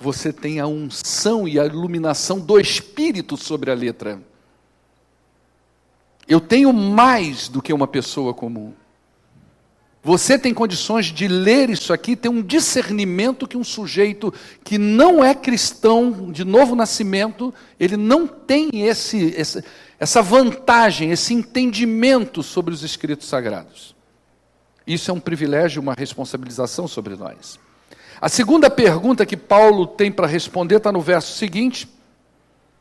[0.00, 4.20] você tem a unção e a iluminação do Espírito sobre a letra.
[6.26, 8.72] Eu tenho mais do que uma pessoa comum.
[10.04, 14.34] Você tem condições de ler isso aqui, ter um discernimento que um sujeito
[14.64, 19.64] que não é cristão de novo nascimento, ele não tem esse, esse,
[20.00, 23.94] essa vantagem, esse entendimento sobre os escritos sagrados.
[24.84, 27.60] Isso é um privilégio, uma responsabilização sobre nós.
[28.20, 31.88] A segunda pergunta que Paulo tem para responder está no verso seguinte: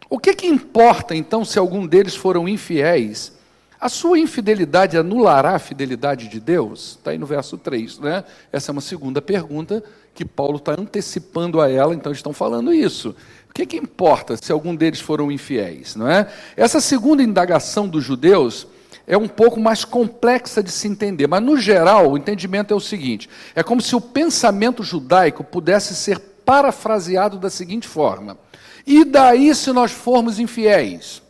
[0.09, 3.39] O que, que importa então se algum deles foram infiéis?
[3.81, 6.97] A sua infidelidade anulará a fidelidade de Deus?
[6.99, 8.23] Está aí no verso 3, né?
[8.53, 13.15] Essa é uma segunda pergunta que Paulo está antecipando a ela, então estão falando isso.
[13.49, 16.31] O que, que importa se algum deles foram infiéis, não é?
[16.55, 18.67] Essa segunda indagação dos judeus
[19.07, 22.79] é um pouco mais complexa de se entender, mas no geral o entendimento é o
[22.79, 28.37] seguinte: é como se o pensamento judaico pudesse ser parafraseado da seguinte forma:
[28.85, 31.23] e daí se nós formos infiéis?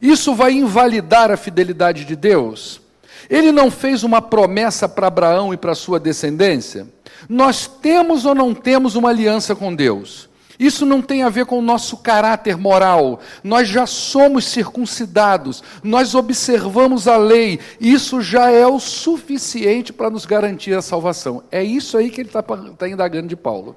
[0.00, 2.80] Isso vai invalidar a fidelidade de Deus?
[3.28, 6.86] Ele não fez uma promessa para Abraão e para sua descendência?
[7.28, 10.28] Nós temos ou não temos uma aliança com Deus?
[10.58, 13.20] Isso não tem a ver com o nosso caráter moral.
[13.42, 17.58] Nós já somos circuncidados, nós observamos a lei.
[17.80, 21.42] Isso já é o suficiente para nos garantir a salvação.
[21.50, 23.76] É isso aí que ele está tá indagando de Paulo.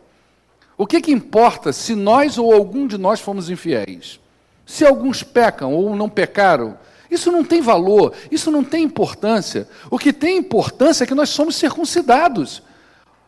[0.77, 4.19] O que, que importa se nós ou algum de nós fomos infiéis?
[4.67, 6.77] Se alguns pecam ou não pecaram,
[7.09, 9.65] isso não tem valor, isso não tem importância.
[9.89, 12.61] O que tem importância é que nós somos circuncidados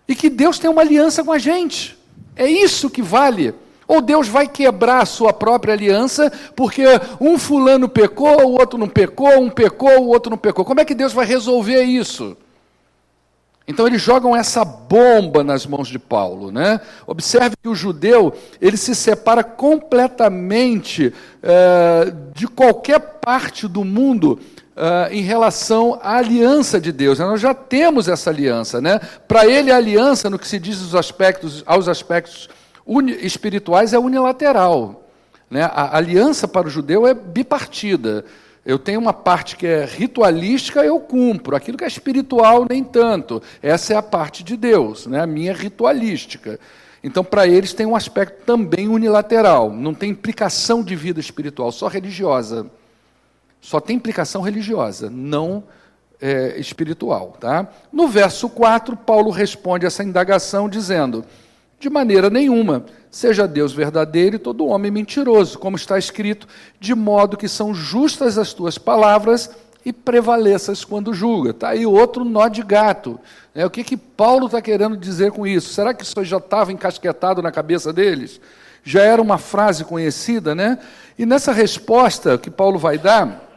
[0.05, 1.97] e que Deus tem uma aliança com a gente.
[2.35, 3.55] É isso que vale.
[3.87, 6.83] Ou Deus vai quebrar a sua própria aliança, porque
[7.21, 10.65] um fulano pecou, o outro não pecou, um pecou, o outro não pecou.
[10.65, 12.35] Como é que Deus vai resolver isso?
[13.69, 16.81] Então eles jogam essa bomba nas mãos de Paulo, né?
[17.05, 24.39] Observe que o judeu ele se separa completamente é, de qualquer parte do mundo
[24.75, 27.19] é, em relação à aliança de Deus.
[27.19, 28.99] Nós já temos essa aliança, né?
[29.27, 32.49] Para ele a aliança, no que se diz aos aspectos, aos aspectos
[33.21, 35.07] espirituais, é unilateral.
[35.47, 35.61] Né?
[35.61, 38.25] A aliança para o judeu é bipartida.
[38.65, 41.55] Eu tenho uma parte que é ritualística, eu cumpro.
[41.55, 43.41] Aquilo que é espiritual, nem tanto.
[43.61, 45.21] Essa é a parte de Deus, né?
[45.21, 46.59] a minha ritualística.
[47.03, 49.71] Então, para eles, tem um aspecto também unilateral.
[49.71, 52.69] Não tem implicação de vida espiritual, só religiosa.
[53.61, 55.63] Só tem implicação religiosa, não
[56.21, 57.37] é, espiritual.
[57.39, 57.67] Tá?
[57.91, 61.25] No verso 4, Paulo responde essa indagação dizendo:
[61.79, 66.45] De maneira nenhuma, seja Deus verdadeiro e todo homem mentiroso, como está escrito,
[66.77, 69.49] de modo que são justas as tuas palavras
[69.85, 71.51] e prevaleças quando julga.
[71.51, 73.17] Está aí outro nó de gato.
[73.55, 75.73] É, o que, que Paulo está querendo dizer com isso?
[75.73, 78.41] Será que isso já estava encasquetado na cabeça deles?
[78.83, 80.79] Já era uma frase conhecida, né?
[81.17, 83.48] E nessa resposta que Paulo vai dar,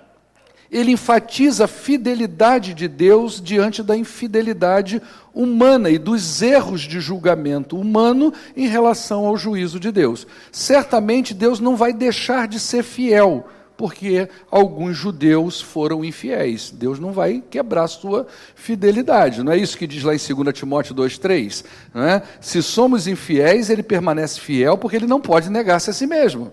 [0.72, 5.02] ele enfatiza a fidelidade de Deus diante da infidelidade
[5.34, 10.26] humana e dos erros de julgamento humano em relação ao juízo de Deus.
[10.50, 16.70] Certamente Deus não vai deixar de ser fiel porque alguns judeus foram infiéis.
[16.70, 19.42] Deus não vai quebrar sua fidelidade.
[19.42, 21.64] Não é isso que diz lá em 2 Timóteo 2,3?
[21.94, 22.22] É?
[22.40, 26.52] Se somos infiéis, ele permanece fiel porque ele não pode negar-se a si mesmo.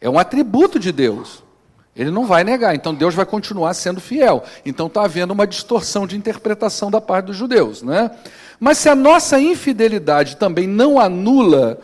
[0.00, 1.43] É um atributo de Deus.
[1.96, 4.42] Ele não vai negar, então Deus vai continuar sendo fiel.
[4.66, 7.82] Então está havendo uma distorção de interpretação da parte dos judeus.
[7.82, 8.10] Né?
[8.58, 11.78] Mas se a nossa infidelidade também não anula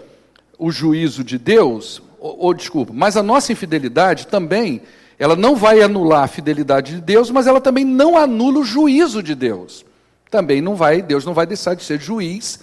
[0.59, 4.83] o juízo de Deus, ou, ou desculpa, mas a nossa infidelidade também,
[5.19, 9.23] ela não vai anular a fidelidade de Deus, mas ela também não anula o juízo
[9.23, 9.85] de Deus.
[10.29, 12.61] Também não vai, Deus não vai deixar de ser juiz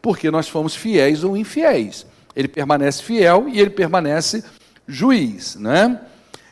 [0.00, 2.06] porque nós fomos fiéis ou infiéis.
[2.34, 4.44] Ele permanece fiel e ele permanece
[4.86, 6.00] juiz, né?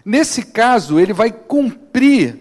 [0.07, 2.38] Nesse caso, ele vai cumprir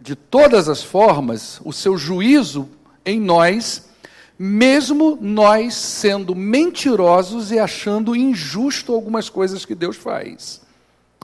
[0.00, 2.68] de todas as formas o seu juízo
[3.04, 3.86] em nós
[4.38, 10.60] mesmo nós sendo mentirosos e achando injusto algumas coisas que Deus faz.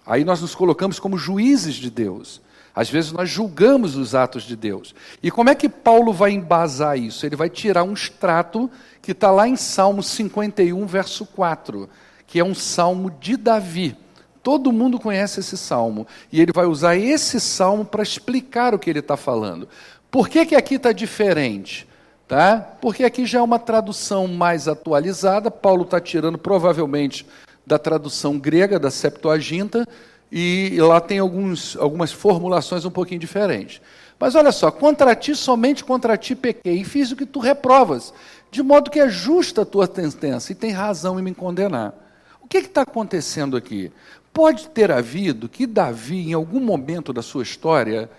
[0.06, 2.40] Aí nós nos colocamos como juízes de Deus.
[2.74, 4.94] Às vezes nós julgamos os atos de Deus.
[5.22, 7.26] E como é que Paulo vai embasar isso?
[7.26, 8.70] Ele vai tirar um extrato
[9.02, 11.88] que está lá em Salmo 51, verso 4,
[12.26, 13.94] que é um salmo de Davi.
[14.42, 16.06] Todo mundo conhece esse salmo.
[16.32, 19.68] E ele vai usar esse salmo para explicar o que ele está falando.
[20.10, 21.88] Por que, que aqui está diferente?
[22.26, 22.58] Tá?
[22.80, 27.26] Porque aqui já é uma tradução mais atualizada, Paulo está tirando provavelmente
[27.66, 29.86] da tradução grega, da Septuaginta,
[30.30, 33.82] e lá tem alguns, algumas formulações um pouquinho diferentes.
[34.18, 38.14] Mas olha só, contra ti, somente contra ti pequei, e fiz o que tu reprovas,
[38.50, 41.94] de modo que é justa a tua sentença, e tem razão em me condenar.
[42.40, 43.92] O que está acontecendo aqui?
[44.32, 48.10] Pode ter havido que Davi, em algum momento da sua história,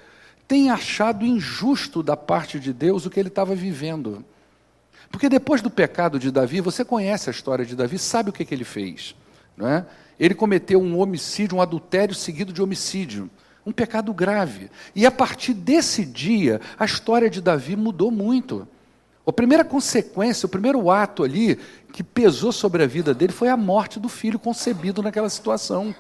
[0.48, 4.24] tem achado injusto da parte de Deus o que ele estava vivendo.
[5.12, 8.46] Porque depois do pecado de Davi, você conhece a história de Davi, sabe o que,
[8.46, 9.16] que ele fez.
[9.58, 9.86] Não é?
[10.20, 13.30] Ele cometeu um homicídio, um adultério seguido de homicídio.
[13.66, 14.70] Um pecado grave.
[14.96, 18.68] E a partir desse dia, a história de Davi mudou muito.
[19.26, 21.58] A primeira consequência, o primeiro ato ali
[21.92, 25.96] que pesou sobre a vida dele foi a morte do filho concebido naquela situação.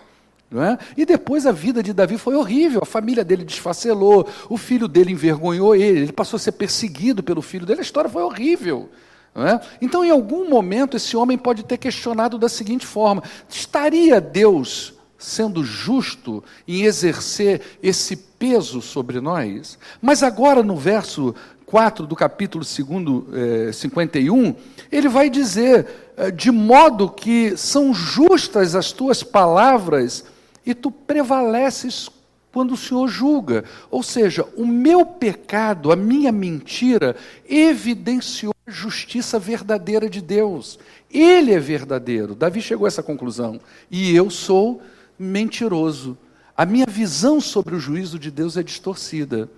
[0.55, 0.77] É?
[0.95, 5.11] E depois a vida de Davi foi horrível, a família dele desfacelou, o filho dele
[5.11, 8.89] envergonhou ele, ele passou a ser perseguido pelo filho dele, a história foi horrível.
[9.35, 9.59] É?
[9.81, 15.63] Então, em algum momento, esse homem pode ter questionado da seguinte forma: estaria Deus sendo
[15.63, 19.79] justo em exercer esse peso sobre nós?
[19.99, 21.33] Mas agora, no verso
[21.73, 24.53] 4 do capítulo 2, eh, 51,
[24.91, 30.23] ele vai dizer: eh, de modo que são justas as tuas palavras
[30.63, 32.11] e tu prevaleces
[32.51, 33.63] quando o Senhor julga.
[33.89, 37.15] Ou seja, o meu pecado, a minha mentira,
[37.49, 40.77] evidenciou a justiça verdadeira de Deus.
[41.09, 42.35] Ele é verdadeiro.
[42.35, 43.59] Davi chegou a essa conclusão.
[43.89, 44.79] E eu sou
[45.17, 46.15] mentiroso.
[46.55, 49.49] A minha visão sobre o juízo de Deus é distorcida.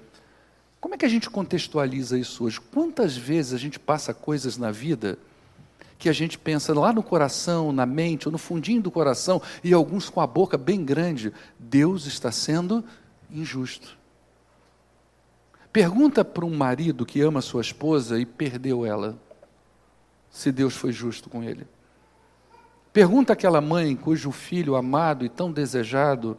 [0.85, 2.61] Como é que a gente contextualiza isso hoje?
[2.61, 5.17] Quantas vezes a gente passa coisas na vida
[5.97, 9.73] que a gente pensa lá no coração, na mente, ou no fundinho do coração, e
[9.73, 12.85] alguns com a boca bem grande, Deus está sendo
[13.31, 13.97] injusto.
[15.73, 19.17] Pergunta para um marido que ama sua esposa e perdeu ela,
[20.29, 21.65] se Deus foi justo com ele.
[22.93, 26.37] Pergunta àquela mãe cujo filho amado e tão desejado,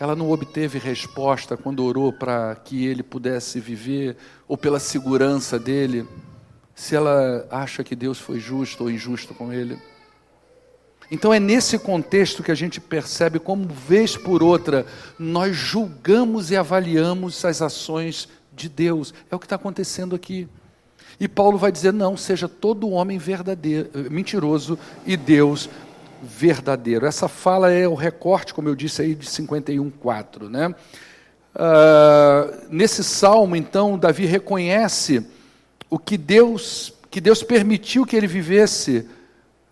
[0.00, 4.16] ela não obteve resposta quando orou para que ele pudesse viver,
[4.48, 6.08] ou pela segurança dele
[6.74, 9.78] se ela acha que Deus foi justo ou injusto com ele.
[11.10, 14.86] Então é nesse contexto que a gente percebe como, vez por outra,
[15.18, 19.12] nós julgamos e avaliamos as ações de Deus.
[19.30, 20.48] É o que está acontecendo aqui.
[21.18, 25.68] E Paulo vai dizer: não, seja todo homem verdadeiro, mentiroso e Deus
[26.22, 27.06] verdadeiro.
[27.06, 30.48] Essa fala é o recorte, como eu disse aí, de 51,4.
[30.48, 30.74] Né?
[31.54, 35.26] Uh, nesse salmo, então, Davi reconhece
[35.88, 39.08] o que Deus, que Deus permitiu que ele vivesse,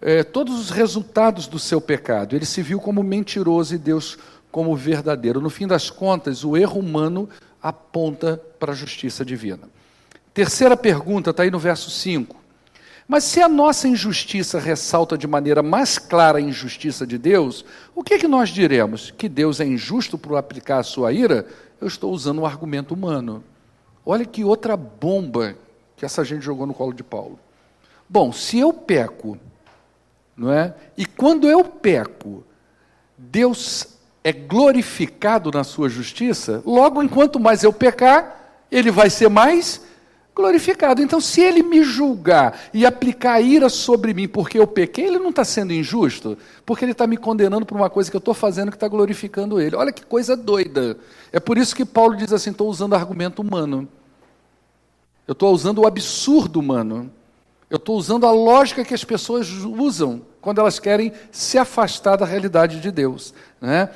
[0.01, 2.35] é, todos os resultados do seu pecado.
[2.35, 4.19] Ele se viu como mentiroso e Deus
[4.51, 5.41] como verdadeiro.
[5.41, 7.29] No fim das contas, o erro humano
[7.63, 9.69] aponta para a justiça divina.
[10.33, 12.37] Terceira pergunta está aí no verso 5.
[13.09, 18.05] Mas se a nossa injustiça ressalta de maneira mais clara a injustiça de Deus, o
[18.05, 19.11] que, é que nós diremos?
[19.11, 21.47] Que Deus é injusto por aplicar a sua ira?
[21.81, 23.43] Eu estou usando um argumento humano.
[24.05, 25.57] Olha que outra bomba
[25.97, 27.39] que essa gente jogou no colo de Paulo.
[28.07, 29.39] Bom, se eu peco,
[30.37, 30.75] não é?
[30.97, 32.45] E quando eu peco,
[33.17, 39.88] Deus é glorificado na sua justiça, logo enquanto mais eu pecar, ele vai ser mais
[40.39, 41.03] glorificado.
[41.03, 45.31] Então, se ele me julgar e aplicar ira sobre mim porque eu pequei, ele não
[45.31, 48.71] está sendo injusto, porque ele está me condenando por uma coisa que eu estou fazendo
[48.71, 49.75] que está glorificando ele.
[49.75, 50.97] Olha que coisa doida.
[51.33, 53.89] É por isso que Paulo diz assim: estou usando argumento humano.
[55.27, 57.11] Eu estou usando o absurdo humano.
[57.69, 62.25] Eu estou usando a lógica que as pessoas usam quando elas querem se afastar da
[62.25, 63.35] realidade de Deus.
[63.61, 63.91] Né?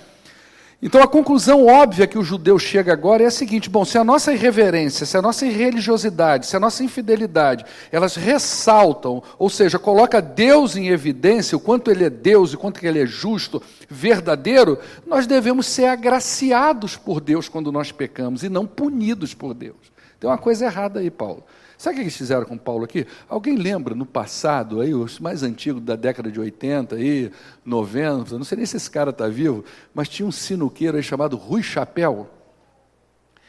[0.85, 4.03] Então a conclusão óbvia que o judeu chega agora é a seguinte: bom, se a
[4.03, 10.21] nossa irreverência, se a nossa irreligiosidade, se a nossa infidelidade, elas ressaltam, ou seja, coloca
[10.21, 14.77] Deus em evidência, o quanto ele é Deus e o quanto ele é justo, verdadeiro,
[15.07, 19.92] nós devemos ser agraciados por Deus quando nós pecamos e não punidos por Deus.
[20.23, 21.43] Tem uma coisa errada aí, Paulo.
[21.77, 23.05] Sabe o que eles fizeram com Paulo aqui?
[23.29, 27.33] Alguém lembra no passado, aí, os mais antigos da década de 80, aí,
[27.65, 31.37] 90, não sei nem se esse cara está vivo, mas tinha um sinuqueiro aí chamado
[31.37, 32.31] Rui Chapéu.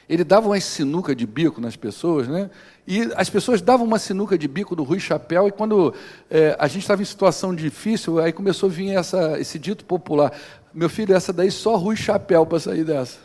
[0.09, 2.49] Ele dava uma sinuca de bico nas pessoas, né?
[2.87, 5.93] E as pessoas davam uma sinuca de bico do Rui Chapéu, e quando
[6.27, 10.33] é, a gente estava em situação difícil, aí começou a vir essa, esse dito popular:
[10.73, 13.19] meu filho, essa daí só Rui Chapéu para sair dessa.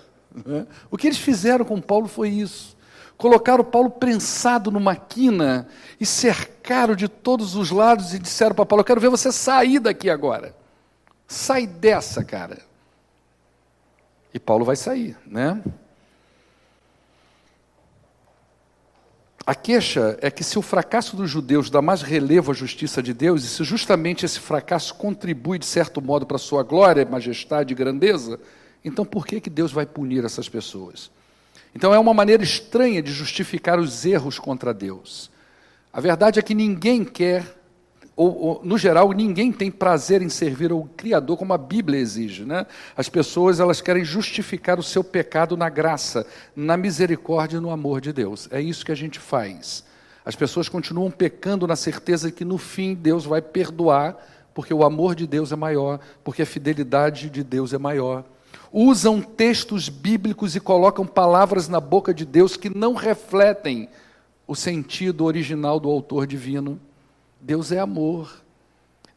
[0.45, 0.67] Né?
[0.91, 2.77] O que eles fizeram com Paulo foi isso
[3.19, 5.67] colocaram Paulo prensado numa quina
[6.01, 9.81] e cercaram de todos os lados e disseram para Paulo: Eu quero ver você sair
[9.81, 10.57] daqui agora.
[11.27, 12.59] Sai dessa, cara.
[14.33, 15.61] E Paulo vai sair, né?
[19.45, 23.15] A queixa é que se o fracasso dos judeus dá mais relevo à justiça de
[23.15, 27.73] Deus, e se justamente esse fracasso contribui, de certo modo, para a sua glória, majestade
[27.73, 28.39] e grandeza,
[28.85, 31.11] então por que, que Deus vai punir essas pessoas?
[31.79, 35.31] Então é uma maneira estranha de justificar os erros contra Deus.
[35.93, 37.55] A verdade é que ninguém quer,
[38.17, 42.45] ou, ou, no geral, ninguém tem prazer em servir ao Criador como a Bíblia exige.
[42.45, 42.67] Né?
[42.97, 46.27] As pessoas elas querem justificar o seu pecado na graça,
[46.57, 48.49] na misericórdia e no amor de Deus.
[48.51, 49.85] É isso que a gente faz.
[50.25, 54.17] As pessoas continuam pecando na certeza que no fim Deus vai perdoar,
[54.53, 58.25] porque o amor de Deus é maior, porque a fidelidade de Deus é maior
[58.73, 63.89] usam textos bíblicos e colocam palavras na boca de Deus que não refletem
[64.47, 66.81] o sentido original do autor divino.
[67.41, 68.43] Deus é amor,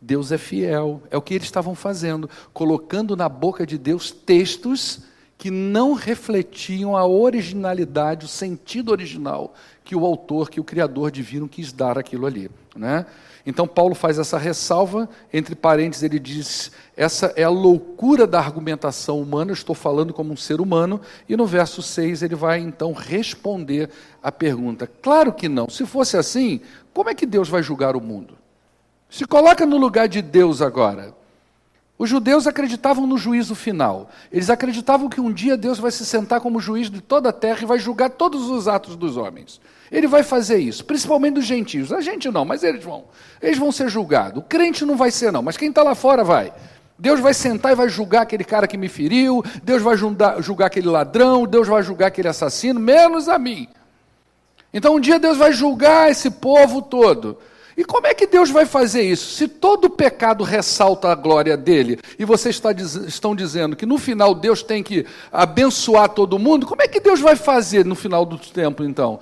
[0.02, 5.02] Deus é fiel, é o que eles estavam fazendo, colocando na boca de Deus textos
[5.38, 11.50] que não refletiam a originalidade, o sentido original que o autor, que o Criador divino
[11.50, 12.50] quis dar aquilo ali.
[12.76, 13.06] Né?
[13.46, 19.20] Então, Paulo faz essa ressalva, entre parênteses, ele diz: essa é a loucura da argumentação
[19.20, 23.90] humana, estou falando como um ser humano, e no verso 6 ele vai então responder
[24.22, 26.62] a pergunta: claro que não, se fosse assim,
[26.94, 28.38] como é que Deus vai julgar o mundo?
[29.10, 31.14] Se coloca no lugar de Deus agora.
[31.98, 34.10] Os judeus acreditavam no juízo final.
[34.32, 37.60] Eles acreditavam que um dia Deus vai se sentar como juiz de toda a terra
[37.62, 39.62] e vai julgar todos os atos dos homens.
[39.92, 41.92] Ele vai fazer isso, principalmente dos gentios.
[41.92, 43.04] A gente não, mas eles vão.
[43.42, 44.42] Eles vão ser julgados.
[44.42, 46.54] O crente não vai ser, não, mas quem está lá fora vai.
[46.98, 50.88] Deus vai sentar e vai julgar aquele cara que me feriu, Deus vai julgar, aquele
[50.88, 53.68] ladrão, Deus vai julgar aquele assassino, menos a mim.
[54.72, 57.40] Então um dia Deus vai julgar esse povo todo.
[57.76, 59.34] E como é que Deus vai fazer isso?
[59.34, 64.36] Se todo pecado ressalta a glória dele, e vocês está, estão dizendo que no final
[64.36, 68.38] Deus tem que abençoar todo mundo, como é que Deus vai fazer no final do
[68.38, 69.20] tempo, então?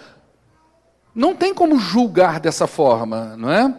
[1.14, 3.74] Não tem como julgar dessa forma, não é?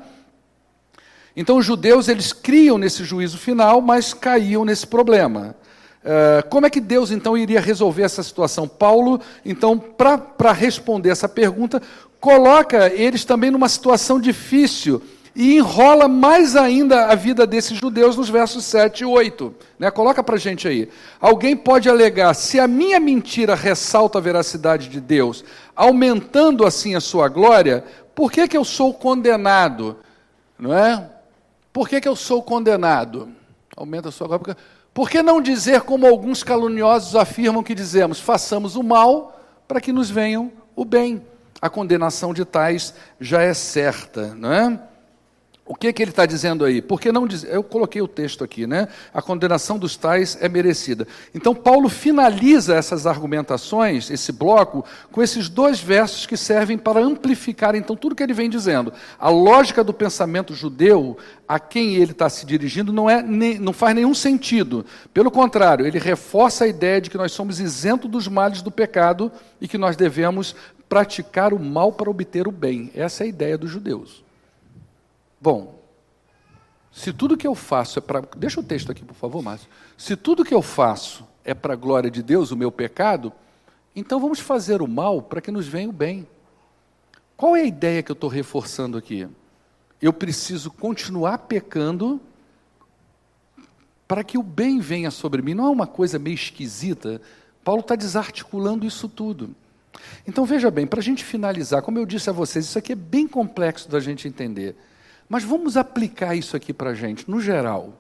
[1.36, 5.54] Então os judeus eles criam nesse juízo final, mas caíam nesse problema.
[6.02, 8.66] Uh, como é que Deus então iria resolver essa situação?
[8.66, 11.80] Paulo, então, para responder essa pergunta,
[12.18, 15.02] coloca eles também numa situação difícil
[15.34, 19.54] e enrola mais ainda a vida desses judeus nos versos 7 e 8.
[19.78, 19.90] Né?
[19.90, 20.88] Coloca para gente aí.
[21.20, 27.00] Alguém pode alegar: se a minha mentira ressalta a veracidade de Deus, aumentando assim a
[27.00, 29.96] sua glória, por que, que eu sou condenado?
[30.58, 31.08] Não é?
[31.72, 33.28] Por que, que eu sou condenado?
[33.76, 34.56] Aumenta a sua glória.
[34.92, 39.92] Por que não dizer como alguns caluniosos afirmam que dizemos: façamos o mal para que
[39.92, 41.22] nos venham o bem?
[41.62, 44.89] A condenação de tais já é certa, não é?
[45.70, 46.82] O que, que ele está dizendo aí?
[46.82, 48.88] Porque não diz, eu coloquei o texto aqui, né?
[49.14, 51.06] A condenação dos tais é merecida.
[51.32, 57.76] Então Paulo finaliza essas argumentações, esse bloco, com esses dois versos que servem para amplificar
[57.76, 58.92] então tudo que ele vem dizendo.
[59.16, 61.16] A lógica do pensamento judeu
[61.46, 64.84] a quem ele está se dirigindo não é não faz nenhum sentido.
[65.14, 69.30] Pelo contrário, ele reforça a ideia de que nós somos isentos dos males do pecado
[69.60, 70.56] e que nós devemos
[70.88, 72.90] praticar o mal para obter o bem.
[72.92, 74.28] Essa é a ideia dos judeus.
[75.40, 75.80] Bom,
[76.92, 78.22] se tudo que eu faço é para.
[78.36, 79.68] Deixa o texto aqui, por favor, Márcio.
[79.96, 83.32] Se tudo que eu faço é para a glória de Deus, o meu pecado,
[83.94, 86.26] então vamos fazer o mal para que nos venha o bem.
[87.36, 89.26] Qual é a ideia que eu estou reforçando aqui?
[90.02, 92.20] Eu preciso continuar pecando
[94.06, 95.54] para que o bem venha sobre mim.
[95.54, 97.20] Não é uma coisa meio esquisita?
[97.62, 99.54] Paulo está desarticulando isso tudo.
[100.26, 102.96] Então veja bem, para a gente finalizar, como eu disse a vocês, isso aqui é
[102.96, 104.76] bem complexo da gente entender.
[105.30, 107.94] Mas vamos aplicar isso aqui para a gente, no geral.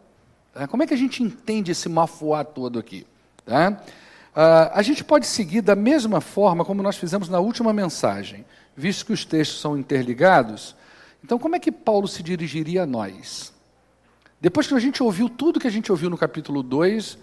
[0.52, 0.66] Tá?
[0.66, 3.06] Como é que a gente entende esse mafuá todo aqui?
[3.46, 3.70] Tá?
[3.70, 8.44] Uh, a gente pode seguir da mesma forma como nós fizemos na última mensagem,
[8.76, 10.74] visto que os textos são interligados.
[11.22, 13.52] Então, como é que Paulo se dirigiria a nós?
[14.40, 17.16] Depois que a gente ouviu tudo que a gente ouviu no capítulo 2,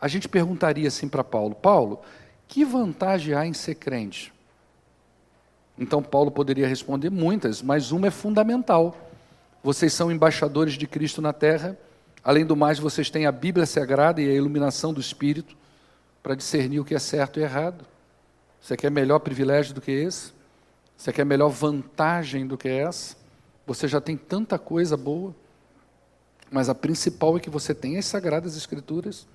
[0.00, 2.00] a gente perguntaria assim para Paulo: Paulo,
[2.48, 4.32] que vantagem há em ser crente?
[5.78, 9.11] Então, Paulo poderia responder muitas, mas uma é fundamental.
[9.62, 11.78] Vocês são embaixadores de Cristo na terra.
[12.24, 15.56] Além do mais, vocês têm a Bíblia Sagrada e a iluminação do Espírito
[16.20, 17.84] para discernir o que é certo e errado.
[18.60, 20.32] Você quer melhor privilégio do que esse?
[20.96, 23.16] Você quer melhor vantagem do que essa?
[23.64, 25.34] Você já tem tanta coisa boa.
[26.50, 29.26] Mas a principal é que você tem as Sagradas Escrituras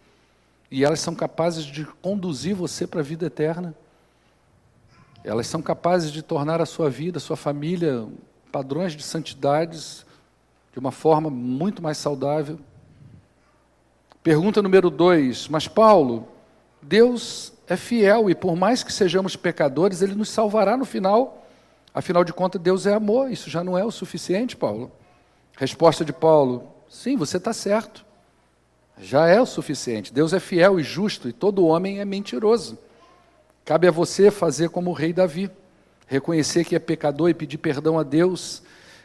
[0.69, 3.73] e elas são capazes de conduzir você para a vida eterna.
[5.23, 8.05] Elas são capazes de tornar a sua vida, a sua família,
[8.51, 10.05] padrões de santidades
[10.71, 12.59] de uma forma muito mais saudável.
[14.23, 16.27] Pergunta número dois, mas Paulo,
[16.81, 21.45] Deus é fiel e por mais que sejamos pecadores, Ele nos salvará no final.
[21.93, 24.91] Afinal de contas, Deus é amor, isso já não é o suficiente, Paulo.
[25.55, 28.05] Resposta de Paulo: sim, você está certo.
[28.99, 30.13] Já é o suficiente.
[30.13, 32.77] Deus é fiel e justo e todo homem é mentiroso.
[33.63, 35.51] Cabe a você fazer como o rei Davi,
[36.07, 38.63] reconhecer que é pecador e pedir perdão a Deus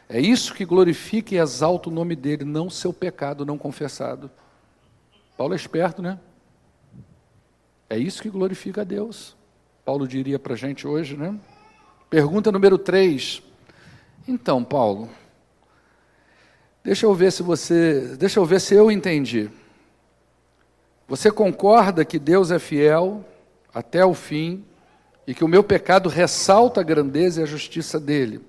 [0.09, 4.29] é isso que glorifica e exalta o nome dele, não seu pecado não confessado.
[5.37, 6.19] Paulo é esperto, né?
[7.89, 9.35] É isso que glorifica a Deus.
[9.85, 11.37] Paulo diria para a gente hoje, né?
[12.09, 13.41] Pergunta número 3.
[14.27, 15.09] Então, Paulo,
[16.83, 19.49] deixa eu ver se você, deixa eu ver se eu entendi.
[21.07, 23.25] Você concorda que Deus é fiel
[23.73, 24.63] até o fim
[25.27, 28.41] e que o meu pecado ressalta a grandeza e a justiça dele?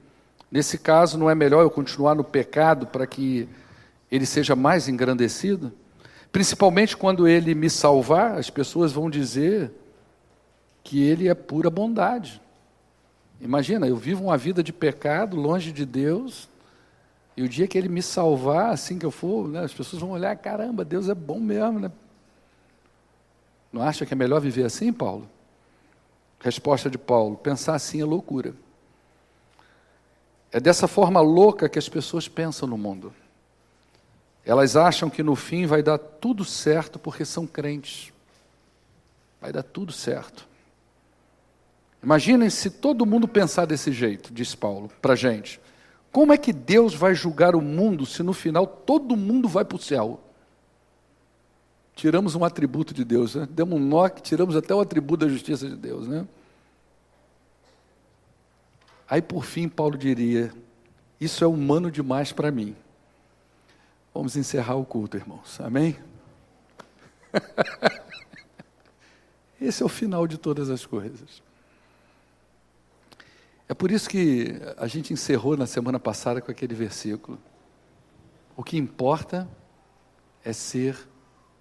[0.54, 3.48] Nesse caso, não é melhor eu continuar no pecado para que
[4.08, 5.72] ele seja mais engrandecido?
[6.30, 9.72] Principalmente quando ele me salvar, as pessoas vão dizer
[10.84, 12.40] que ele é pura bondade.
[13.40, 16.48] Imagina, eu vivo uma vida de pecado, longe de Deus,
[17.36, 20.12] e o dia que ele me salvar, assim que eu for, né, as pessoas vão
[20.12, 21.90] olhar, caramba, Deus é bom mesmo, né?
[23.72, 25.28] Não acha que é melhor viver assim, Paulo?
[26.38, 28.54] Resposta de Paulo: pensar assim é loucura.
[30.54, 33.12] É dessa forma louca que as pessoas pensam no mundo.
[34.44, 38.12] Elas acham que no fim vai dar tudo certo porque são crentes.
[39.40, 40.46] Vai dar tudo certo.
[42.00, 45.60] Imaginem se todo mundo pensar desse jeito, diz Paulo para a gente.
[46.12, 49.74] Como é que Deus vai julgar o mundo se no final todo mundo vai para
[49.74, 50.20] o céu?
[51.96, 53.48] Tiramos um atributo de Deus, né?
[53.50, 56.06] demos um nó que tiramos até o atributo da justiça de Deus.
[56.06, 56.24] Né?
[59.14, 60.52] Aí por fim Paulo diria:
[61.20, 62.74] Isso é humano demais para mim.
[64.12, 65.60] Vamos encerrar o culto, irmãos.
[65.60, 65.96] Amém?
[69.60, 71.40] Esse é o final de todas as coisas.
[73.68, 77.38] É por isso que a gente encerrou na semana passada com aquele versículo.
[78.56, 79.48] O que importa
[80.44, 80.98] é ser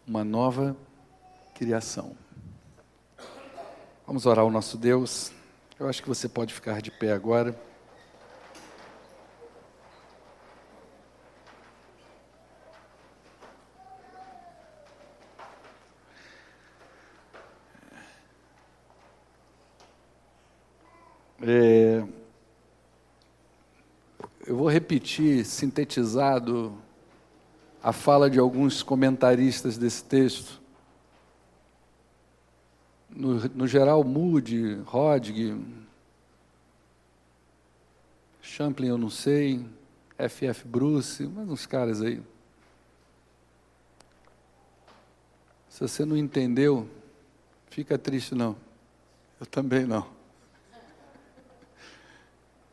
[0.07, 0.75] uma nova
[1.53, 2.17] criação.
[4.07, 5.31] Vamos orar ao nosso Deus.
[5.79, 7.59] Eu acho que você pode ficar de pé agora.
[21.41, 22.03] É,
[24.47, 26.77] eu vou repetir, sintetizado,
[27.81, 30.62] a fala de alguns comentaristas desse texto
[33.15, 35.57] no, no geral, Moody, Rodg,
[38.41, 39.65] Champlin eu não sei,
[40.17, 42.21] FF Bruce, mais uns caras aí.
[45.69, 46.87] Se você não entendeu,
[47.69, 48.55] fica triste não.
[49.39, 50.07] Eu também não.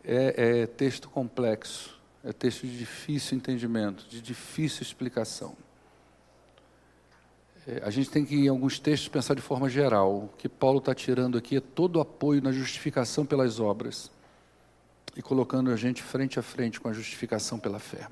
[0.05, 5.57] É, é texto complexo, é texto de difícil entendimento, de difícil explicação.
[7.67, 10.25] É, a gente tem que, em alguns textos, pensar de forma geral.
[10.25, 14.11] O que Paulo está tirando aqui é todo o apoio na justificação pelas obras
[15.17, 18.09] e colocando a gente frente a frente com a justificação pela fé.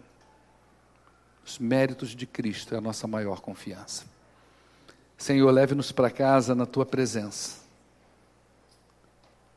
[1.44, 4.04] Os méritos de Cristo é a nossa maior confiança.
[5.16, 7.66] Senhor, leve-nos para casa na tua presença.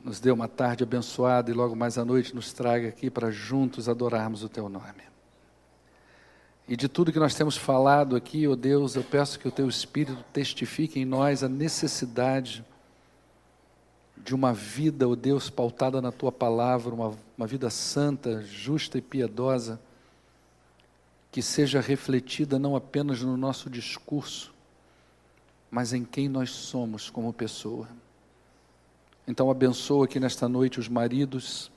[0.04, 3.88] Nos dê uma tarde abençoada e logo mais à noite nos traga aqui para juntos
[3.88, 5.11] adorarmos o teu nome.
[6.72, 9.52] E de tudo que nós temos falado aqui, ó oh Deus, eu peço que o
[9.52, 12.64] teu Espírito testifique em nós a necessidade
[14.16, 18.98] de uma vida, ó oh Deus, pautada na tua palavra, uma, uma vida santa, justa
[18.98, 19.82] e piedosa,
[21.30, 24.54] que seja refletida não apenas no nosso discurso,
[25.70, 27.90] mas em quem nós somos como pessoa.
[29.28, 31.70] Então, abençoa aqui nesta noite os maridos,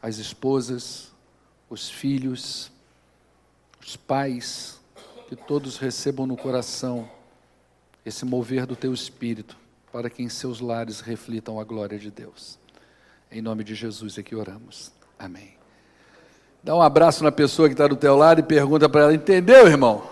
[0.00, 1.12] as esposas,
[1.68, 2.72] os filhos,
[3.88, 4.78] os pais,
[5.28, 7.08] que todos recebam no coração
[8.04, 9.56] esse mover do teu espírito
[9.90, 12.58] para que em seus lares reflitam a glória de Deus.
[13.32, 14.92] Em nome de Jesus é que oramos.
[15.18, 15.54] Amém.
[16.62, 19.66] Dá um abraço na pessoa que está do teu lado e pergunta para ela: entendeu,
[19.66, 20.06] irmão?